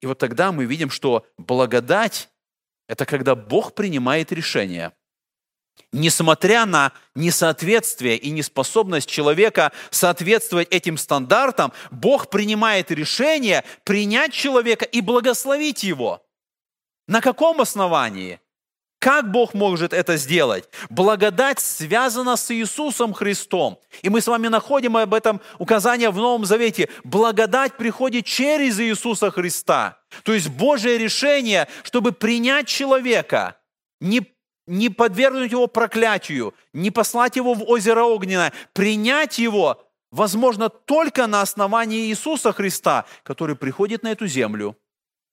[0.01, 2.29] И вот тогда мы видим, что благодать–
[2.89, 4.93] это когда Бог принимает решение.
[5.93, 15.01] Несмотря на несоответствие и неспособность человека соответствовать этим стандартам, Бог принимает решение принять человека и
[15.01, 16.25] благословить его.
[17.07, 18.41] На каком основании?
[18.99, 20.69] Как Бог может это сделать?
[20.91, 23.79] Благодать связана с Иисусом Христом.
[24.03, 26.89] И мы с вами находим об этом указание в Новом Завете.
[27.05, 29.99] Благодать приходит через Иисуса Христа.
[30.25, 33.57] То есть Божье решение, чтобы принять человека,
[34.01, 34.27] не,
[34.67, 39.81] не подвергнуть его проклятию, не послать его в озеро огненное, принять его
[40.11, 44.77] возможно только на основании Иисуса Христа, который приходит на эту землю,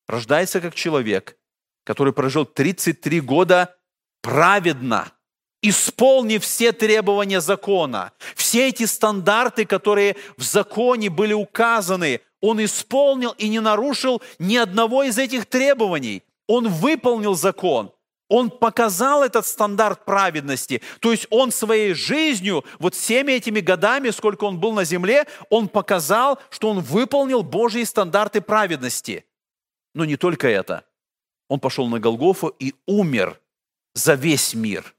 [0.07, 1.35] рождается как человек–
[1.85, 3.73] который прожил 33 года
[4.21, 5.13] праведно,
[5.61, 8.11] исполнив все требования закона.
[8.35, 15.03] Все эти стандарты, которые в законе были указаны, он исполнил и не нарушил ни одного
[15.03, 16.23] из этих требований.
[16.47, 17.91] Он выполнил закон.
[18.27, 20.81] Он показал этот стандарт праведности.
[20.99, 25.67] То есть он своей жизнью, вот всеми этими годами, сколько он был на земле, он
[25.67, 29.25] показал, что он выполнил Божьи стандарты праведности.
[29.93, 30.83] Но не только это.
[31.47, 33.39] Он пошел на Голгофу и умер
[33.93, 34.95] за весь мир.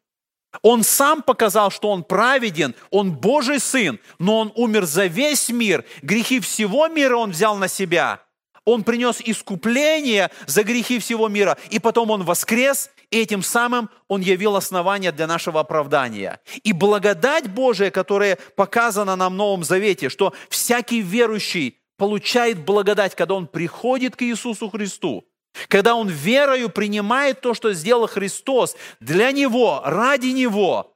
[0.63, 5.85] Он сам показал, что он праведен, он Божий Сын, но он умер за весь мир.
[6.03, 8.23] Грехи всего мира он взял на себя.
[8.65, 14.21] Он принес искупление за грехи всего мира, и потом он воскрес, и этим самым он
[14.21, 16.41] явил основание для нашего оправдания.
[16.65, 23.35] И благодать Божия, которая показана нам в Новом Завете, что всякий верующий получает благодать, когда
[23.35, 25.25] он приходит к Иисусу Христу–
[25.69, 30.95] когда он верою принимает то, что сделал Христос для него, ради него,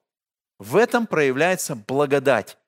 [0.59, 2.59] в этом проявляется благодать.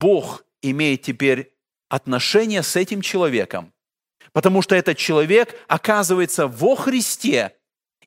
[0.00, 1.52] Бог имеет теперь
[1.88, 3.72] отношение с этим человеком,
[4.32, 7.56] потому что этот человек оказывается во Христе,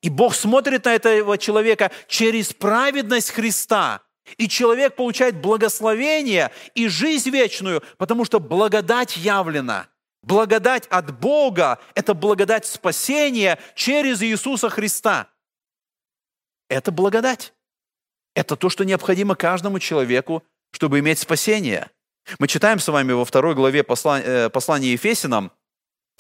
[0.02, 4.02] и Бог смотрит на этого человека через праведность Христа.
[4.38, 9.88] И человек получает благословение и жизнь вечную, потому что благодать явлена–
[10.26, 15.30] Благодать от Бога– это благодать спасения через Иисуса Христа.
[16.68, 17.54] Это благодать.
[18.34, 21.92] Это то, что необходимо каждому человеку, чтобы иметь спасение.
[22.40, 25.52] Мы читаем с вами во второй главе послания, э, послания Ефесинам,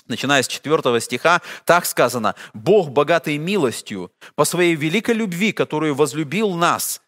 [0.05, 6.53] начиная с 4 стиха, так сказано, «Бог, богатый милостью, по своей великой любви, которую возлюбил
[6.53, 7.01] нас,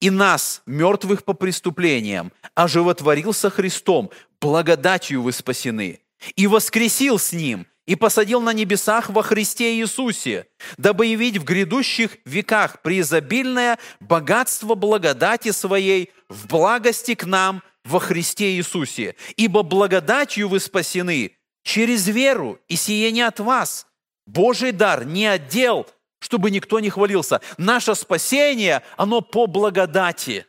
[0.00, 6.00] и нас, мертвых по преступлениям, оживотворился Христом, благодатью вы спасены,
[6.34, 12.18] и воскресил с Ним, и посадил на небесах во Христе Иисусе, дабы явить в грядущих
[12.24, 19.14] веках преизобильное богатство благодати Своей в благости к нам во Христе Иисусе.
[19.36, 23.86] Ибо благодатью вы спасены через веру, и сие не от вас.
[24.26, 25.86] Божий дар не отдел,
[26.18, 27.40] чтобы никто не хвалился.
[27.58, 30.46] Наше спасение, оно по благодати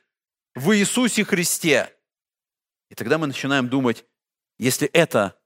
[0.56, 1.94] в Иисусе Христе.
[2.90, 4.06] И тогда мы начинаем думать,
[4.58, 5.37] если это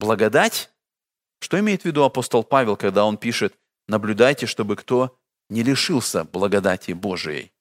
[0.00, 0.70] Благодать?
[1.40, 3.54] Что имеет в виду апостол Павел, когда он пишет
[3.86, 5.18] «наблюдайте, чтобы кто
[5.50, 7.52] не лишился благодати Божией»?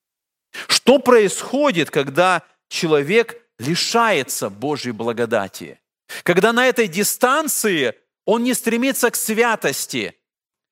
[0.67, 5.81] Что происходит, когда человек лишается Божьей благодати?
[6.23, 7.93] Когда на этой дистанции
[8.25, 10.15] он не стремится к святости,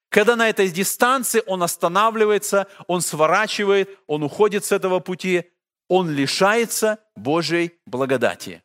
[0.10, 5.52] когда на этой дистанции он останавливается, он сворачивает, он уходит с этого пути,
[5.90, 8.64] он лишается Божьей благодати.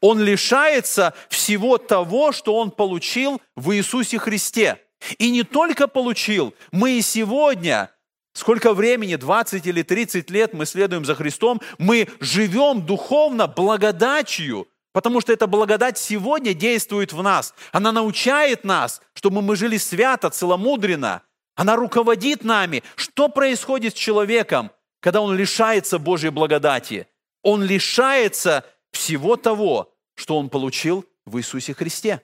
[0.00, 4.80] Он лишается всего того, что он получил в Иисусе Христе.
[5.18, 7.90] И не только получил, мы и сегодня,
[8.32, 15.20] сколько времени, 20 или 30 лет мы следуем за Христом, мы живем духовно благодатью, потому
[15.20, 17.54] что эта благодать сегодня действует в нас.
[17.72, 21.22] Она научает нас, чтобы мы жили свято, целомудренно.
[21.54, 22.82] Она руководит нами.
[22.96, 24.70] Что происходит с человеком,
[25.00, 27.06] когда он лишается Божьей благодати?
[27.42, 32.22] Он лишается всего того, что он получил в Иисусе Христе.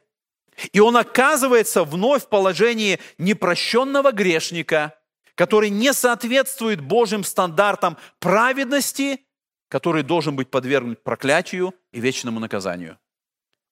[0.73, 4.99] И он оказывается вновь в положении непрощенного грешника,
[5.35, 9.21] который не соответствует Божьим стандартам праведности,
[9.69, 12.99] который должен быть подвергнут проклятию и вечному наказанию.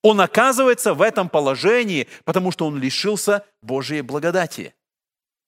[0.03, 4.75] Он оказывается в этом положении, потому что он лишился Божьей благодати.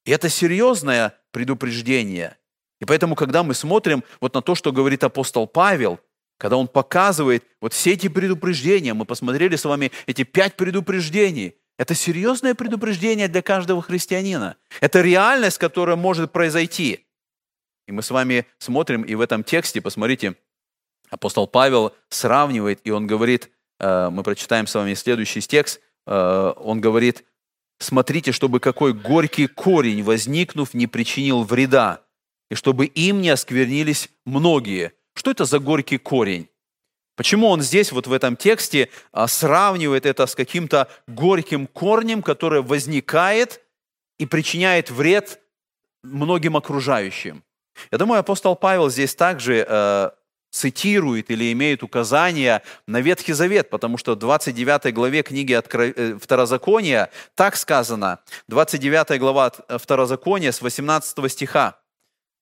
[0.04, 2.38] И это серьезное предупреждение.
[2.80, 5.98] И поэтому, когда мы смотрим вот на то, что говорит апостол Павел,
[6.38, 11.94] когда он показывает вот все эти предупреждения, мы посмотрели с вами эти пять предупреждений, это
[11.94, 14.56] серьезное предупреждение для каждого христианина.
[14.80, 17.06] Это реальность, которая может произойти.
[17.86, 20.36] И мы с вами смотрим, и в этом тексте, посмотрите,
[21.10, 26.80] апостол Павел сравнивает, и он говорит, э, мы прочитаем с вами следующий текст, э, он
[26.80, 27.24] говорит,
[27.78, 32.02] смотрите, чтобы какой горький корень, возникнув, не причинил вреда,
[32.50, 34.92] и чтобы им не осквернились многие.
[35.14, 36.48] Что это за горький корень?
[37.16, 42.60] Почему он здесь, вот в этом тексте, а, сравнивает это с каким-то горьким корнем, который
[42.60, 43.60] возникает
[44.18, 45.40] и причиняет вред
[46.02, 47.44] многим окружающим?
[47.90, 50.10] Я думаю, апостол Павел здесь также э,
[50.50, 55.52] цитирует или имеет указания на Ветхий Завет, потому что в 29 главе книги.
[55.52, 61.78] Э, Второзакония так сказано, 29 глава Второзакония с 18 стиха.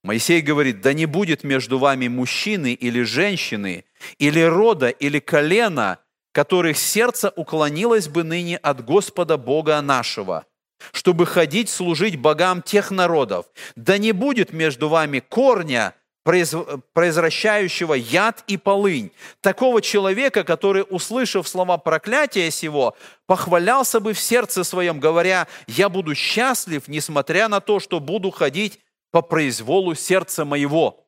[0.03, 3.85] Моисей говорит, да не будет между вами мужчины или женщины,
[4.19, 5.99] или рода, или колена,
[6.33, 10.45] которых сердце уклонилось бы ныне от Господа Бога нашего,
[10.91, 13.45] чтобы ходить служить богам тех народов.
[13.77, 19.11] Да не будет между вами корня, произвращающего яд и полынь.
[19.41, 22.95] Такого человека, который, услышав слова проклятия сего,
[23.25, 28.79] похвалялся бы в сердце своем, говоря, «Я буду счастлив, несмотря на то, что буду ходить
[29.13, 31.05] по произволу сердца моего».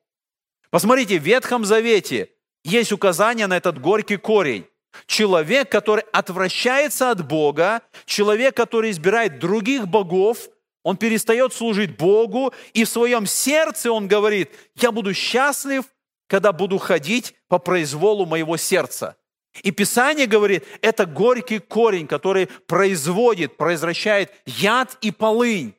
[0.70, 2.30] Посмотрите, в Ветхом Завете
[2.64, 4.68] есть указание на этот горький корень.
[5.08, 10.50] Человек, который отвращается от Бога, человек, который избирает других богов,
[10.84, 15.86] он перестает служить Богу, и в своем сердце он говорит, я буду счастлив,
[16.28, 19.16] когда буду ходить по произволу моего сердца.
[19.64, 25.74] И Писание говорит, это горький корень, который производит, произвращает яд и полынь.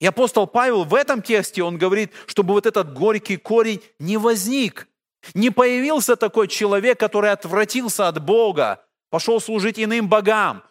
[0.00, 4.88] И апостол Павел в этом тексте, он говорит, чтобы вот этот горький корень не возник.
[5.34, 10.62] Не появился такой человек, который отвратился от Бога, пошел служить иным богам.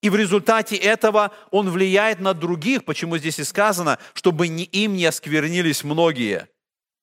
[0.00, 4.94] И в результате этого он влияет на других, почему здесь и сказано, чтобы не им
[4.94, 6.48] не осквернились многие.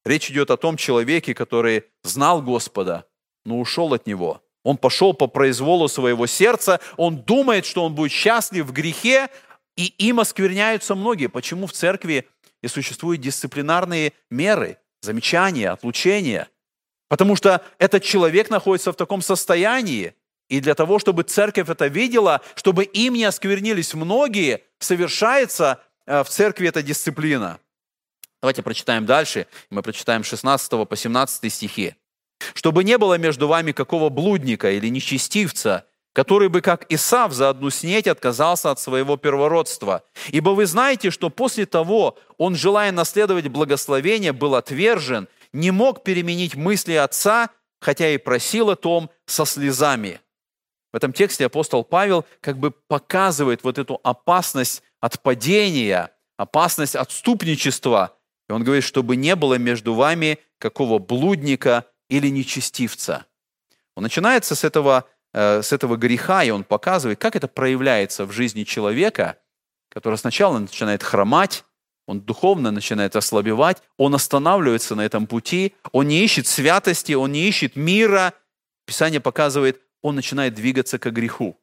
[0.06, 3.06] Речь идет о том человеке, который знал Господа,
[3.44, 4.42] но ушел от Него.
[4.64, 9.30] Он пошел по произволу своего сердца, он думает, что он будет счастлив в грехе,
[9.76, 11.28] и им оскверняются многие.
[11.28, 12.28] Почему в церкви
[12.62, 16.50] и существуют дисциплинарные меры, замечания, отлучения–
[17.08, 20.16] Потому что этот человек находится в таком состоянии,
[20.50, 26.30] и для того, чтобы церковь это видела, чтобы им не осквернились многие, совершается э, в
[26.30, 27.60] церкви эта дисциплина.
[28.42, 29.48] Давайте прочитаем дальше.
[29.70, 31.96] Мы прочитаем 16 по 17 стихи.
[32.54, 37.70] «Чтобы не было между вами какого блудника или нечестивца, который бы, как Исав, за одну
[37.70, 40.02] снеть отказался от своего первородства.
[40.30, 46.56] Ибо вы знаете, что после того он, желая наследовать благословение, был отвержен не мог переменить
[46.56, 47.50] мысли отца,
[47.82, 50.22] хотя и просил о том со слезами.
[50.94, 58.18] В этом тексте апостол Павел как бы показывает вот эту опасность от падения, опасность отступничества.
[58.48, 63.26] И он говорит, чтобы не было между вами какого блудника или нечестивца.
[63.96, 65.06] Он начинается с этого,
[65.36, 69.38] с этого греха, и он показывает, как это проявляется в жизни человека,
[69.90, 71.66] который сначала начинает хромать,
[72.08, 77.48] он духовно начинает ослабевать, он останавливается на этом пути, он не ищет святости, он не
[77.48, 78.34] ищет мира.
[78.86, 81.60] Писание показывает, он начинает двигаться к греху.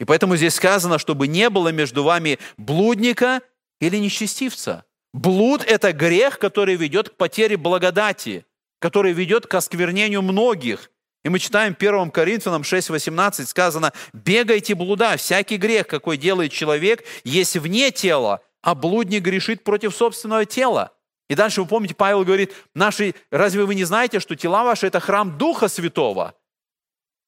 [0.00, 3.40] И поэтому здесь сказано, чтобы не было между вами блудника
[3.80, 4.84] или нечестивца.
[5.12, 8.44] Блуд– это грех, который ведет к потере благодати,
[8.80, 10.90] который ведет к осквернению многих.
[11.24, 17.56] И мы читаем 1 Коринфянам 6,18 сказано, «Бегайте блуда, всякий грех, какой делает человек, есть
[17.56, 20.92] вне тела, а блудник грешит против собственного тела.
[21.30, 25.00] И дальше вы помните, Павел говорит, наши, разве вы не знаете, что тела ваши– это
[25.00, 26.34] храм Духа Святого?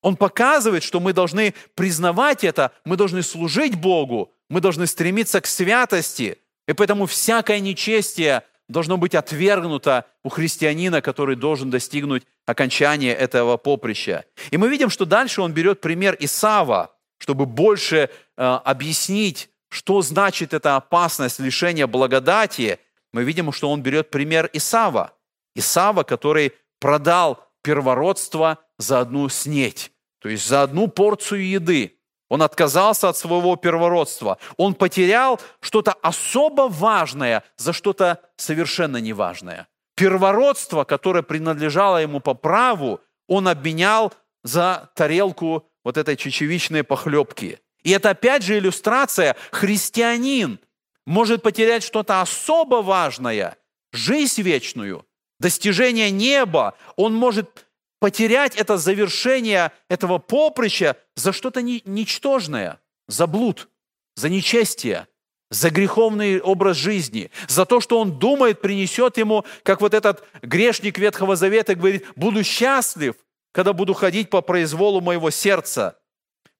[0.03, 5.47] Он показывает, что мы должны признавать это, мы должны служить Богу, мы должны стремиться к
[5.47, 6.38] святости.
[6.68, 14.24] И поэтому всякое нечестие должно быть отвергнуто у христианина, который должен достигнуть окончания этого поприща.
[14.50, 20.54] И мы видим, что дальше он берет пример Исава, чтобы больше э, объяснить что значит
[20.54, 22.78] эта опасность лишения благодати?
[23.12, 25.12] Мы видим, что он берет пример Исава.
[25.54, 31.98] Исава, который продал первородство за одну снеть, то есть за одну порцию еды.
[32.29, 34.39] Он отказался от своего первородства.
[34.57, 39.68] Он потерял что-то особо важное за что-то совершенно неважное.
[39.95, 44.12] Первородство, которое принадлежало ему по праву, он обменял
[44.43, 47.61] за тарелку вот этой чечевичной похлебки.
[47.83, 49.37] И это опять же иллюстрация.
[49.53, 50.59] Христианин
[51.07, 53.57] может потерять что-то особо важное,
[53.93, 55.07] жизнь вечную,
[55.39, 56.74] достижение неба.
[56.97, 57.65] Он может
[57.99, 63.68] потерять это завершение этого поприща за что-то ничтожное, за блуд,
[64.16, 65.07] за нечестие,
[65.51, 70.99] за греховный образ жизни, за то, что он думает, принесет ему, как вот этот грешник
[70.99, 73.14] Ветхого Завета говорит, буду счастлив,
[73.53, 75.99] когда буду ходить по произволу моего сердца.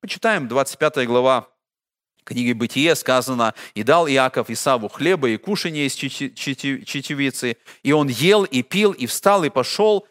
[0.01, 1.49] Почитаем 25 глава
[2.27, 8.45] книги Бытие сказано, «И дал Иаков Исаву хлеба и кушание из чечевицы, и он ел
[8.45, 10.07] и пил, и встал, и пошел,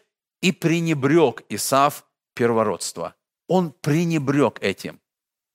[0.46, 3.14] и пренебрег Исав первородство».
[3.48, 5.00] Он пренебрег этим.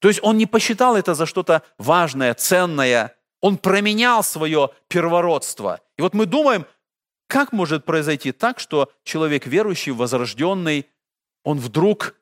[0.00, 3.14] То есть он не посчитал это за что-то важное, ценное.
[3.40, 5.80] Он променял свое первородство.
[5.98, 6.66] И вот мы думаем,
[7.28, 10.86] как может произойти так, что человек верующий, возрожденный,
[11.44, 12.14] он вдруг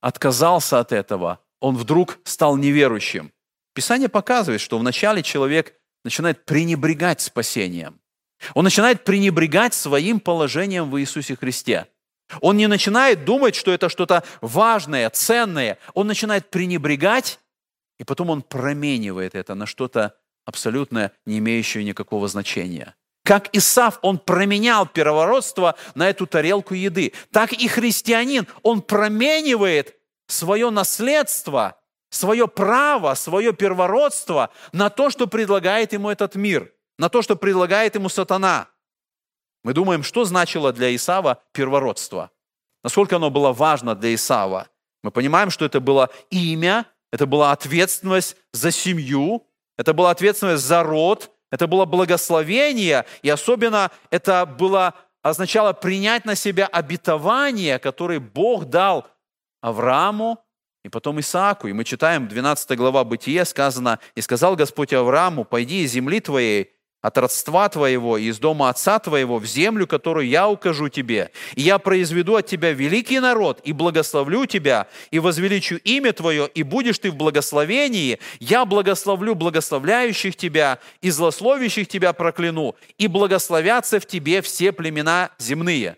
[0.00, 3.32] отказался от этого, он вдруг стал неверующим.
[3.74, 8.00] Писание показывает, что вначале человек начинает пренебрегать спасением.
[8.54, 11.86] Он начинает пренебрегать своим положением в Иисусе Христе.
[12.40, 15.78] Он не начинает думать, что это что-то важное, ценное.
[15.94, 17.38] Он начинает пренебрегать,
[17.98, 22.94] и потом он променивает это на что-то абсолютно не имеющее никакого значения.
[23.24, 27.12] Как Исав, он променял первородство на эту тарелку еды.
[27.30, 29.94] Так и христианин, он променивает
[30.26, 31.78] свое наследство,
[32.10, 37.94] свое право, свое первородство на то, что предлагает ему этот мир, на то, что предлагает
[37.94, 38.68] ему сатана.
[39.64, 42.30] Мы думаем, что значило для Исава первородство?
[42.82, 44.68] Насколько оно было важно для Исава?
[45.02, 49.46] Мы понимаем, что это было имя, это была ответственность за семью,
[49.76, 56.34] это была ответственность за род, это было благословение, и особенно это было, означало принять на
[56.34, 59.06] себя обетование, которое Бог дал
[59.60, 60.38] Аврааму
[60.84, 61.68] и потом Исааку.
[61.68, 66.72] И мы читаем 12 глава Бытия, сказано, «И сказал Господь Аврааму, пойди из земли твоей,
[67.02, 71.32] от родства твоего и из дома отца твоего в землю, которую я укажу тебе.
[71.56, 76.62] И я произведу от тебя великий народ, и благословлю тебя, и возвеличу имя твое, и
[76.62, 78.20] будешь ты в благословении.
[78.38, 85.96] Я благословлю благословляющих тебя, и злословящих тебя прокляну, и благословятся в тебе все племена земные».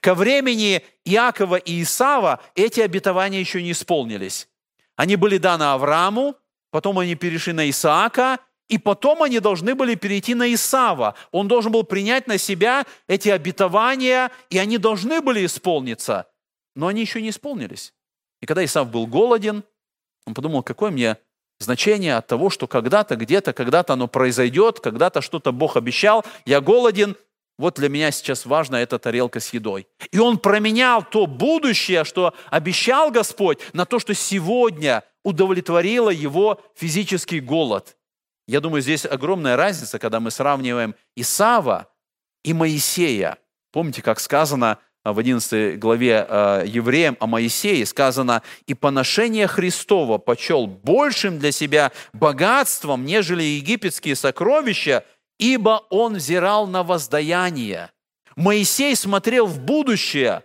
[0.00, 4.46] Ко времени Иакова и Исава эти обетования еще не исполнились.
[4.94, 6.36] Они были даны Аврааму,
[6.70, 8.38] потом они перешли на Исаака,
[8.72, 11.14] и потом они должны были перейти на Исава.
[11.30, 16.26] Он должен был принять на себя эти обетования, и они должны были исполниться.
[16.74, 17.92] Но они еще не исполнились.
[18.40, 19.62] И когда Исав был голоден,
[20.26, 21.18] он подумал, какое мне
[21.58, 27.14] значение от того, что когда-то, где-то, когда-то оно произойдет, когда-то что-то Бог обещал, я голоден,
[27.58, 29.86] вот для меня сейчас важна эта тарелка с едой.
[30.12, 37.40] И он променял то будущее, что обещал Господь, на то, что сегодня удовлетворило его физический
[37.40, 37.98] голод.
[38.46, 41.88] Я думаю, здесь огромная разница, когда мы сравниваем Исава
[42.44, 43.38] и Моисея.
[43.72, 50.66] Помните, как сказано в 11 главе э, евреям о Моисее, сказано, «И поношение Христова почел
[50.66, 55.04] большим для себя богатством, нежели египетские сокровища,
[55.38, 57.90] ибо он взирал на воздаяние».
[58.36, 60.42] Моисей смотрел в будущее,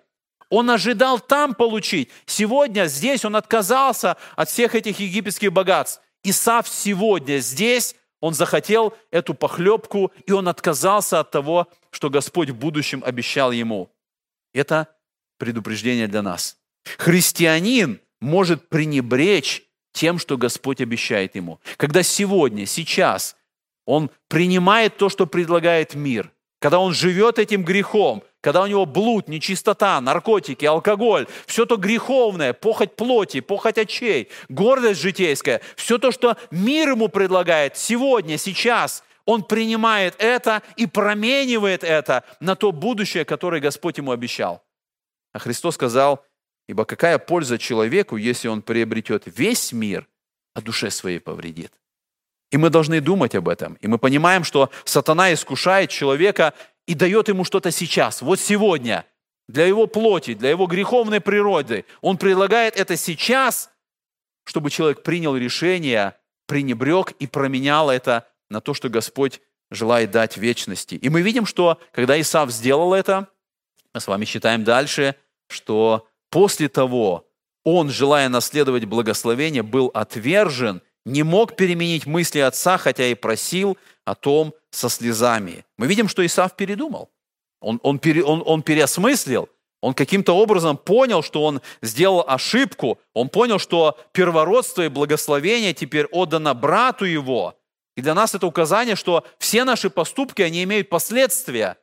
[0.50, 2.10] он ожидал там получить.
[2.26, 6.02] Сегодня здесь он отказался от всех этих египетских богатств.
[6.30, 12.56] Исав сегодня здесь, он захотел эту похлебку, и он отказался от того, что Господь в
[12.56, 13.90] будущем обещал ему.
[14.54, 14.94] Это
[15.38, 16.58] предупреждение для нас.
[16.98, 19.64] Христианин может пренебречь
[19.94, 21.62] тем, что Господь обещает ему.
[21.78, 23.38] Когда сегодня, сейчас
[23.86, 26.34] он принимает то, что предлагает мир,
[26.68, 32.52] когда он живет этим грехом, когда у него блуд, нечистота, наркотики, алкоголь, все то греховное,
[32.52, 39.46] похоть плоти, похоть очей, гордость житейская, все то, что мир ему предлагает сегодня, сейчас, он
[39.46, 44.62] принимает это и променивает это на то будущее, которое Господь ему обещал.
[45.32, 46.26] А Христос сказал,
[46.68, 50.06] ибо какая польза человеку, если он приобретет весь мир,
[50.54, 51.72] а душе своей повредит.
[52.52, 53.74] И мы должны думать об этом.
[53.76, 56.54] И мы понимаем, что сатана искушает человека
[56.86, 59.06] и дает ему что-то сейчас, вот сегодня,
[59.48, 61.86] для его плоти, для его греховной природы.
[62.02, 63.70] Он предлагает это сейчас,
[64.46, 66.16] чтобы человек принял решение,
[66.48, 70.96] пренебрег и променял это на то, что Господь желает дать вечности.
[70.96, 73.28] И мы видим, что когда Исав сделал это,
[73.94, 75.16] мы с вами считаем дальше,
[75.50, 77.28] что после того
[77.64, 84.14] он, желая наследовать благословение, был отвержен, не мог переменить мысли отца, хотя и просил о
[84.14, 85.66] том со слезами.
[85.78, 87.10] Мы видим, что Исав передумал.
[87.62, 89.50] Он, он, пере, он, он переосмыслил,
[89.82, 96.06] он каким-то образом понял, что он сделал ошибку, он понял, что первородство и благословение теперь
[96.08, 97.56] отдано брату его.
[97.96, 101.78] И для нас это указание, что все наши поступки, они имеют последствия.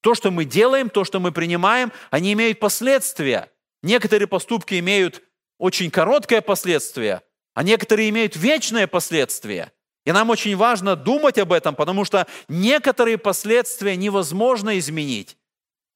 [0.00, 3.50] То, что мы делаем, то, что мы принимаем, они имеют последствия.
[3.82, 5.22] Некоторые поступки имеют
[5.58, 7.22] очень короткое последствие,
[7.54, 9.72] а некоторые имеют вечное последствие.
[10.04, 15.36] И нам очень важно думать об этом, потому что некоторые последствия невозможно изменить.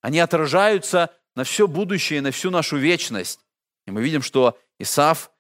[0.03, 3.41] Они отражаются на все будущее, на всю нашу вечность.
[3.87, 5.31] И мы видим, что Исаф,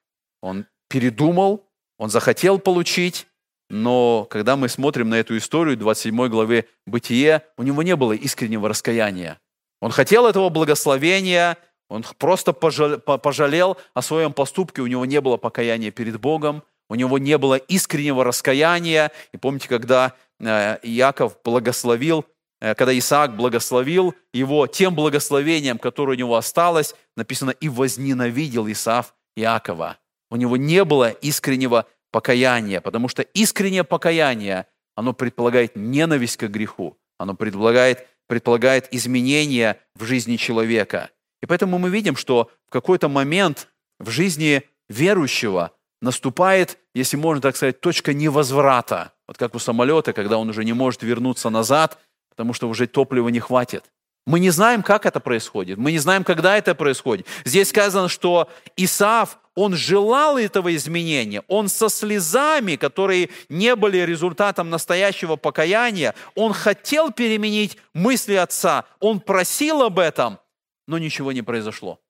[0.40, 3.26] он передумал, он захотел получить,
[3.70, 8.68] но когда мы смотрим на эту историю, 27 главе Бытие, у него не было искреннего
[8.68, 9.40] раскаяния.
[9.80, 11.58] Он хотел этого благословения,
[11.88, 17.18] он просто пожалел о своем поступке, у него не было покаяния перед Богом, у него
[17.18, 19.10] не было искреннего раскаяния.
[19.32, 22.24] И помните, когда э, Иаков благословил,
[22.60, 29.14] э, когда Исаак благословил его тем благословением, которое у него осталось, написано, и возненавидел Исаав
[29.36, 29.98] Иакова.
[30.30, 36.96] У него не было искреннего покаяния, потому что искреннее покаяние, оно предполагает ненависть к греху,
[37.18, 41.10] оно предполагает, предполагает изменения в жизни человека.
[41.44, 43.68] И поэтому мы видим, что в какой-то момент
[43.98, 49.12] в жизни верующего наступает, если можно так сказать, точка невозврата.
[49.28, 51.98] Вот как у самолета, когда он уже не может вернуться назад,
[52.30, 53.84] потому что уже топлива не хватит.
[54.26, 55.76] Мы не знаем, как это происходит.
[55.76, 57.26] Мы не знаем, когда это происходит.
[57.44, 61.42] Здесь сказано, что Исаав, он желал этого изменения.
[61.46, 68.86] Он со слезами, которые не были результатом настоящего покаяния, он хотел переменить мысли отца.
[68.98, 70.38] Он просил об этом,
[70.86, 72.00] но ничего не произошло.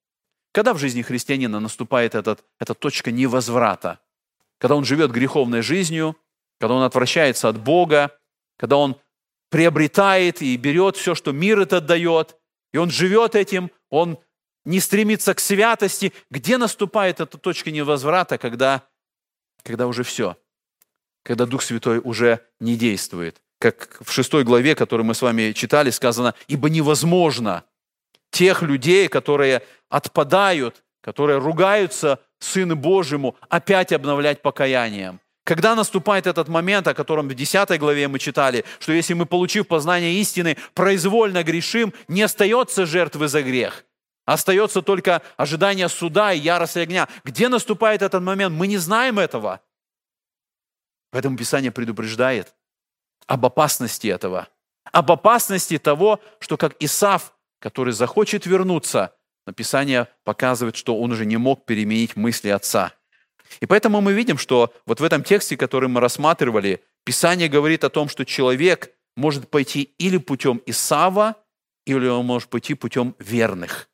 [0.52, 4.00] Когда в жизни христианина наступает этот, эта точка невозврата?
[4.58, 6.16] Когда он живет греховной жизнью,
[6.60, 8.16] когда он отвращается от Бога,
[8.56, 8.96] когда он
[9.50, 12.36] приобретает и берет все, что мир этот дает,
[12.72, 14.18] и он живет этим, он
[14.64, 16.12] не стремится к святости.
[16.30, 18.86] Где наступает эта точка невозврата, когда,
[19.62, 20.36] когда уже все?
[21.22, 23.42] Когда Дух Святой уже не действует.
[23.58, 27.64] Как в шестой главе, которую мы с вами читали, сказано, «Ибо невозможно
[28.34, 35.20] тех людей, которые отпадают, которые ругаются Сыну Божьему, опять обновлять покаянием.
[35.44, 39.68] Когда наступает этот момент, о котором в 10 главе мы читали, что если мы, получив
[39.68, 43.84] познание истины, произвольно грешим, не остается жертвы за грех,
[44.24, 47.08] остается только ожидание суда и ярость огня.
[47.24, 48.54] Где наступает этот момент?
[48.54, 49.60] Мы не знаем этого.
[51.10, 52.54] Поэтому Писание предупреждает
[53.26, 54.48] об опасности этого,
[54.90, 57.33] об опасности того, что как Исав
[57.64, 59.14] который захочет вернуться,
[59.46, 62.92] но Писание показывает, что он уже не мог переменить мысли отца.
[63.60, 67.88] И поэтому мы видим, что вот в этом тексте, который мы рассматривали, Писание говорит о
[67.88, 71.36] том, что человек может пойти или путем Исава,
[71.86, 73.88] или он может пойти путем верных.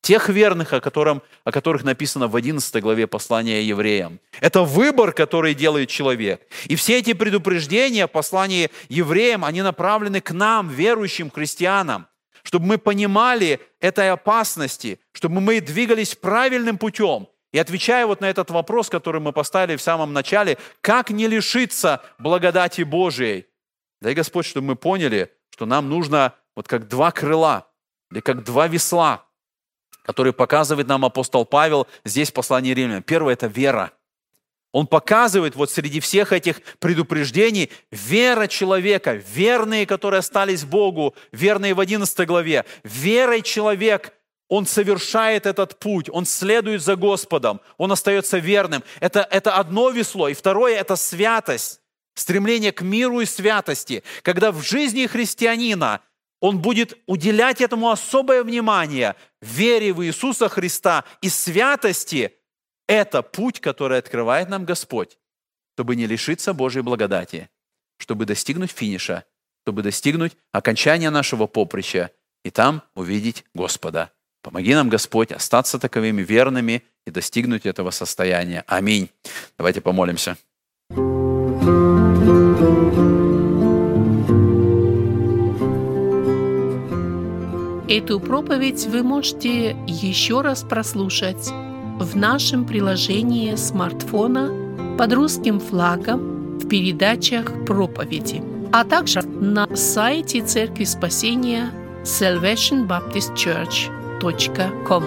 [0.00, 4.20] Тех верных, о, котором, о которых написано в 11 главе послания евреям.
[4.40, 6.40] Это выбор, который делает человек.
[6.66, 12.06] И все эти предупреждения послания евреям, они направлены к нам, верующим христианам
[12.42, 17.28] чтобы мы понимали этой опасности, чтобы мы двигались правильным путем.
[17.52, 22.02] И отвечая вот на этот вопрос, который мы поставили в самом начале, как не лишиться
[22.18, 23.46] благодати Божией?
[24.00, 27.68] Дай Господь, чтобы мы поняли, что нам нужно вот как два крыла,
[28.10, 29.24] или как два весла,
[30.02, 33.02] которые показывает нам апостол Павел здесь в послании Римлян.
[33.02, 33.92] Первое– это вера–
[34.72, 41.80] он показывает вот среди всех этих предупреждений вера человека, верные, которые остались Богу, верные в
[41.80, 42.66] 11 главе.
[42.84, 44.12] Верой человек,
[44.48, 48.84] он совершает этот путь, он следует за Господом, он остается верным.
[49.00, 50.28] Это, это одно весло.
[50.28, 51.80] И второе– это святость,
[52.14, 54.02] стремление к миру и святости.
[54.22, 56.02] Когда в жизни христианина
[56.40, 62.34] он будет уделять этому особое внимание, вере в Иисуса Христа и святости–
[62.88, 65.18] это путь, который открывает нам Господь,
[65.76, 67.48] чтобы не лишиться Божьей благодати,
[67.98, 69.24] чтобы достигнуть финиша,
[69.64, 72.10] чтобы достигнуть окончания нашего поприща
[72.44, 74.10] и там увидеть Господа.
[74.42, 78.64] Помоги нам, Господь, остаться таковыми верными и достигнуть этого состояния.
[78.66, 79.10] Аминь.
[79.58, 80.36] Давайте помолимся.
[87.90, 91.50] Эту проповедь вы можете еще раз прослушать
[91.98, 94.50] в нашем приложении смартфона
[94.96, 98.42] под русским флагом в передачах проповеди,
[98.72, 101.70] а также на сайте Церкви Спасения
[102.04, 105.04] salvationbaptistchurch.com.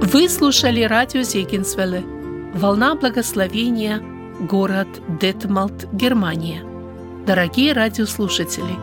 [0.00, 2.04] Вы слушали радио Зегенсвелле
[2.54, 4.00] «Волна благословения»,
[4.40, 4.88] город
[5.20, 6.62] Детмалт, Германия.
[7.26, 8.76] Дорогие радиослушатели,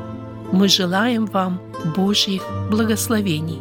[0.51, 1.61] мы желаем вам
[1.95, 3.59] Божьих благословений.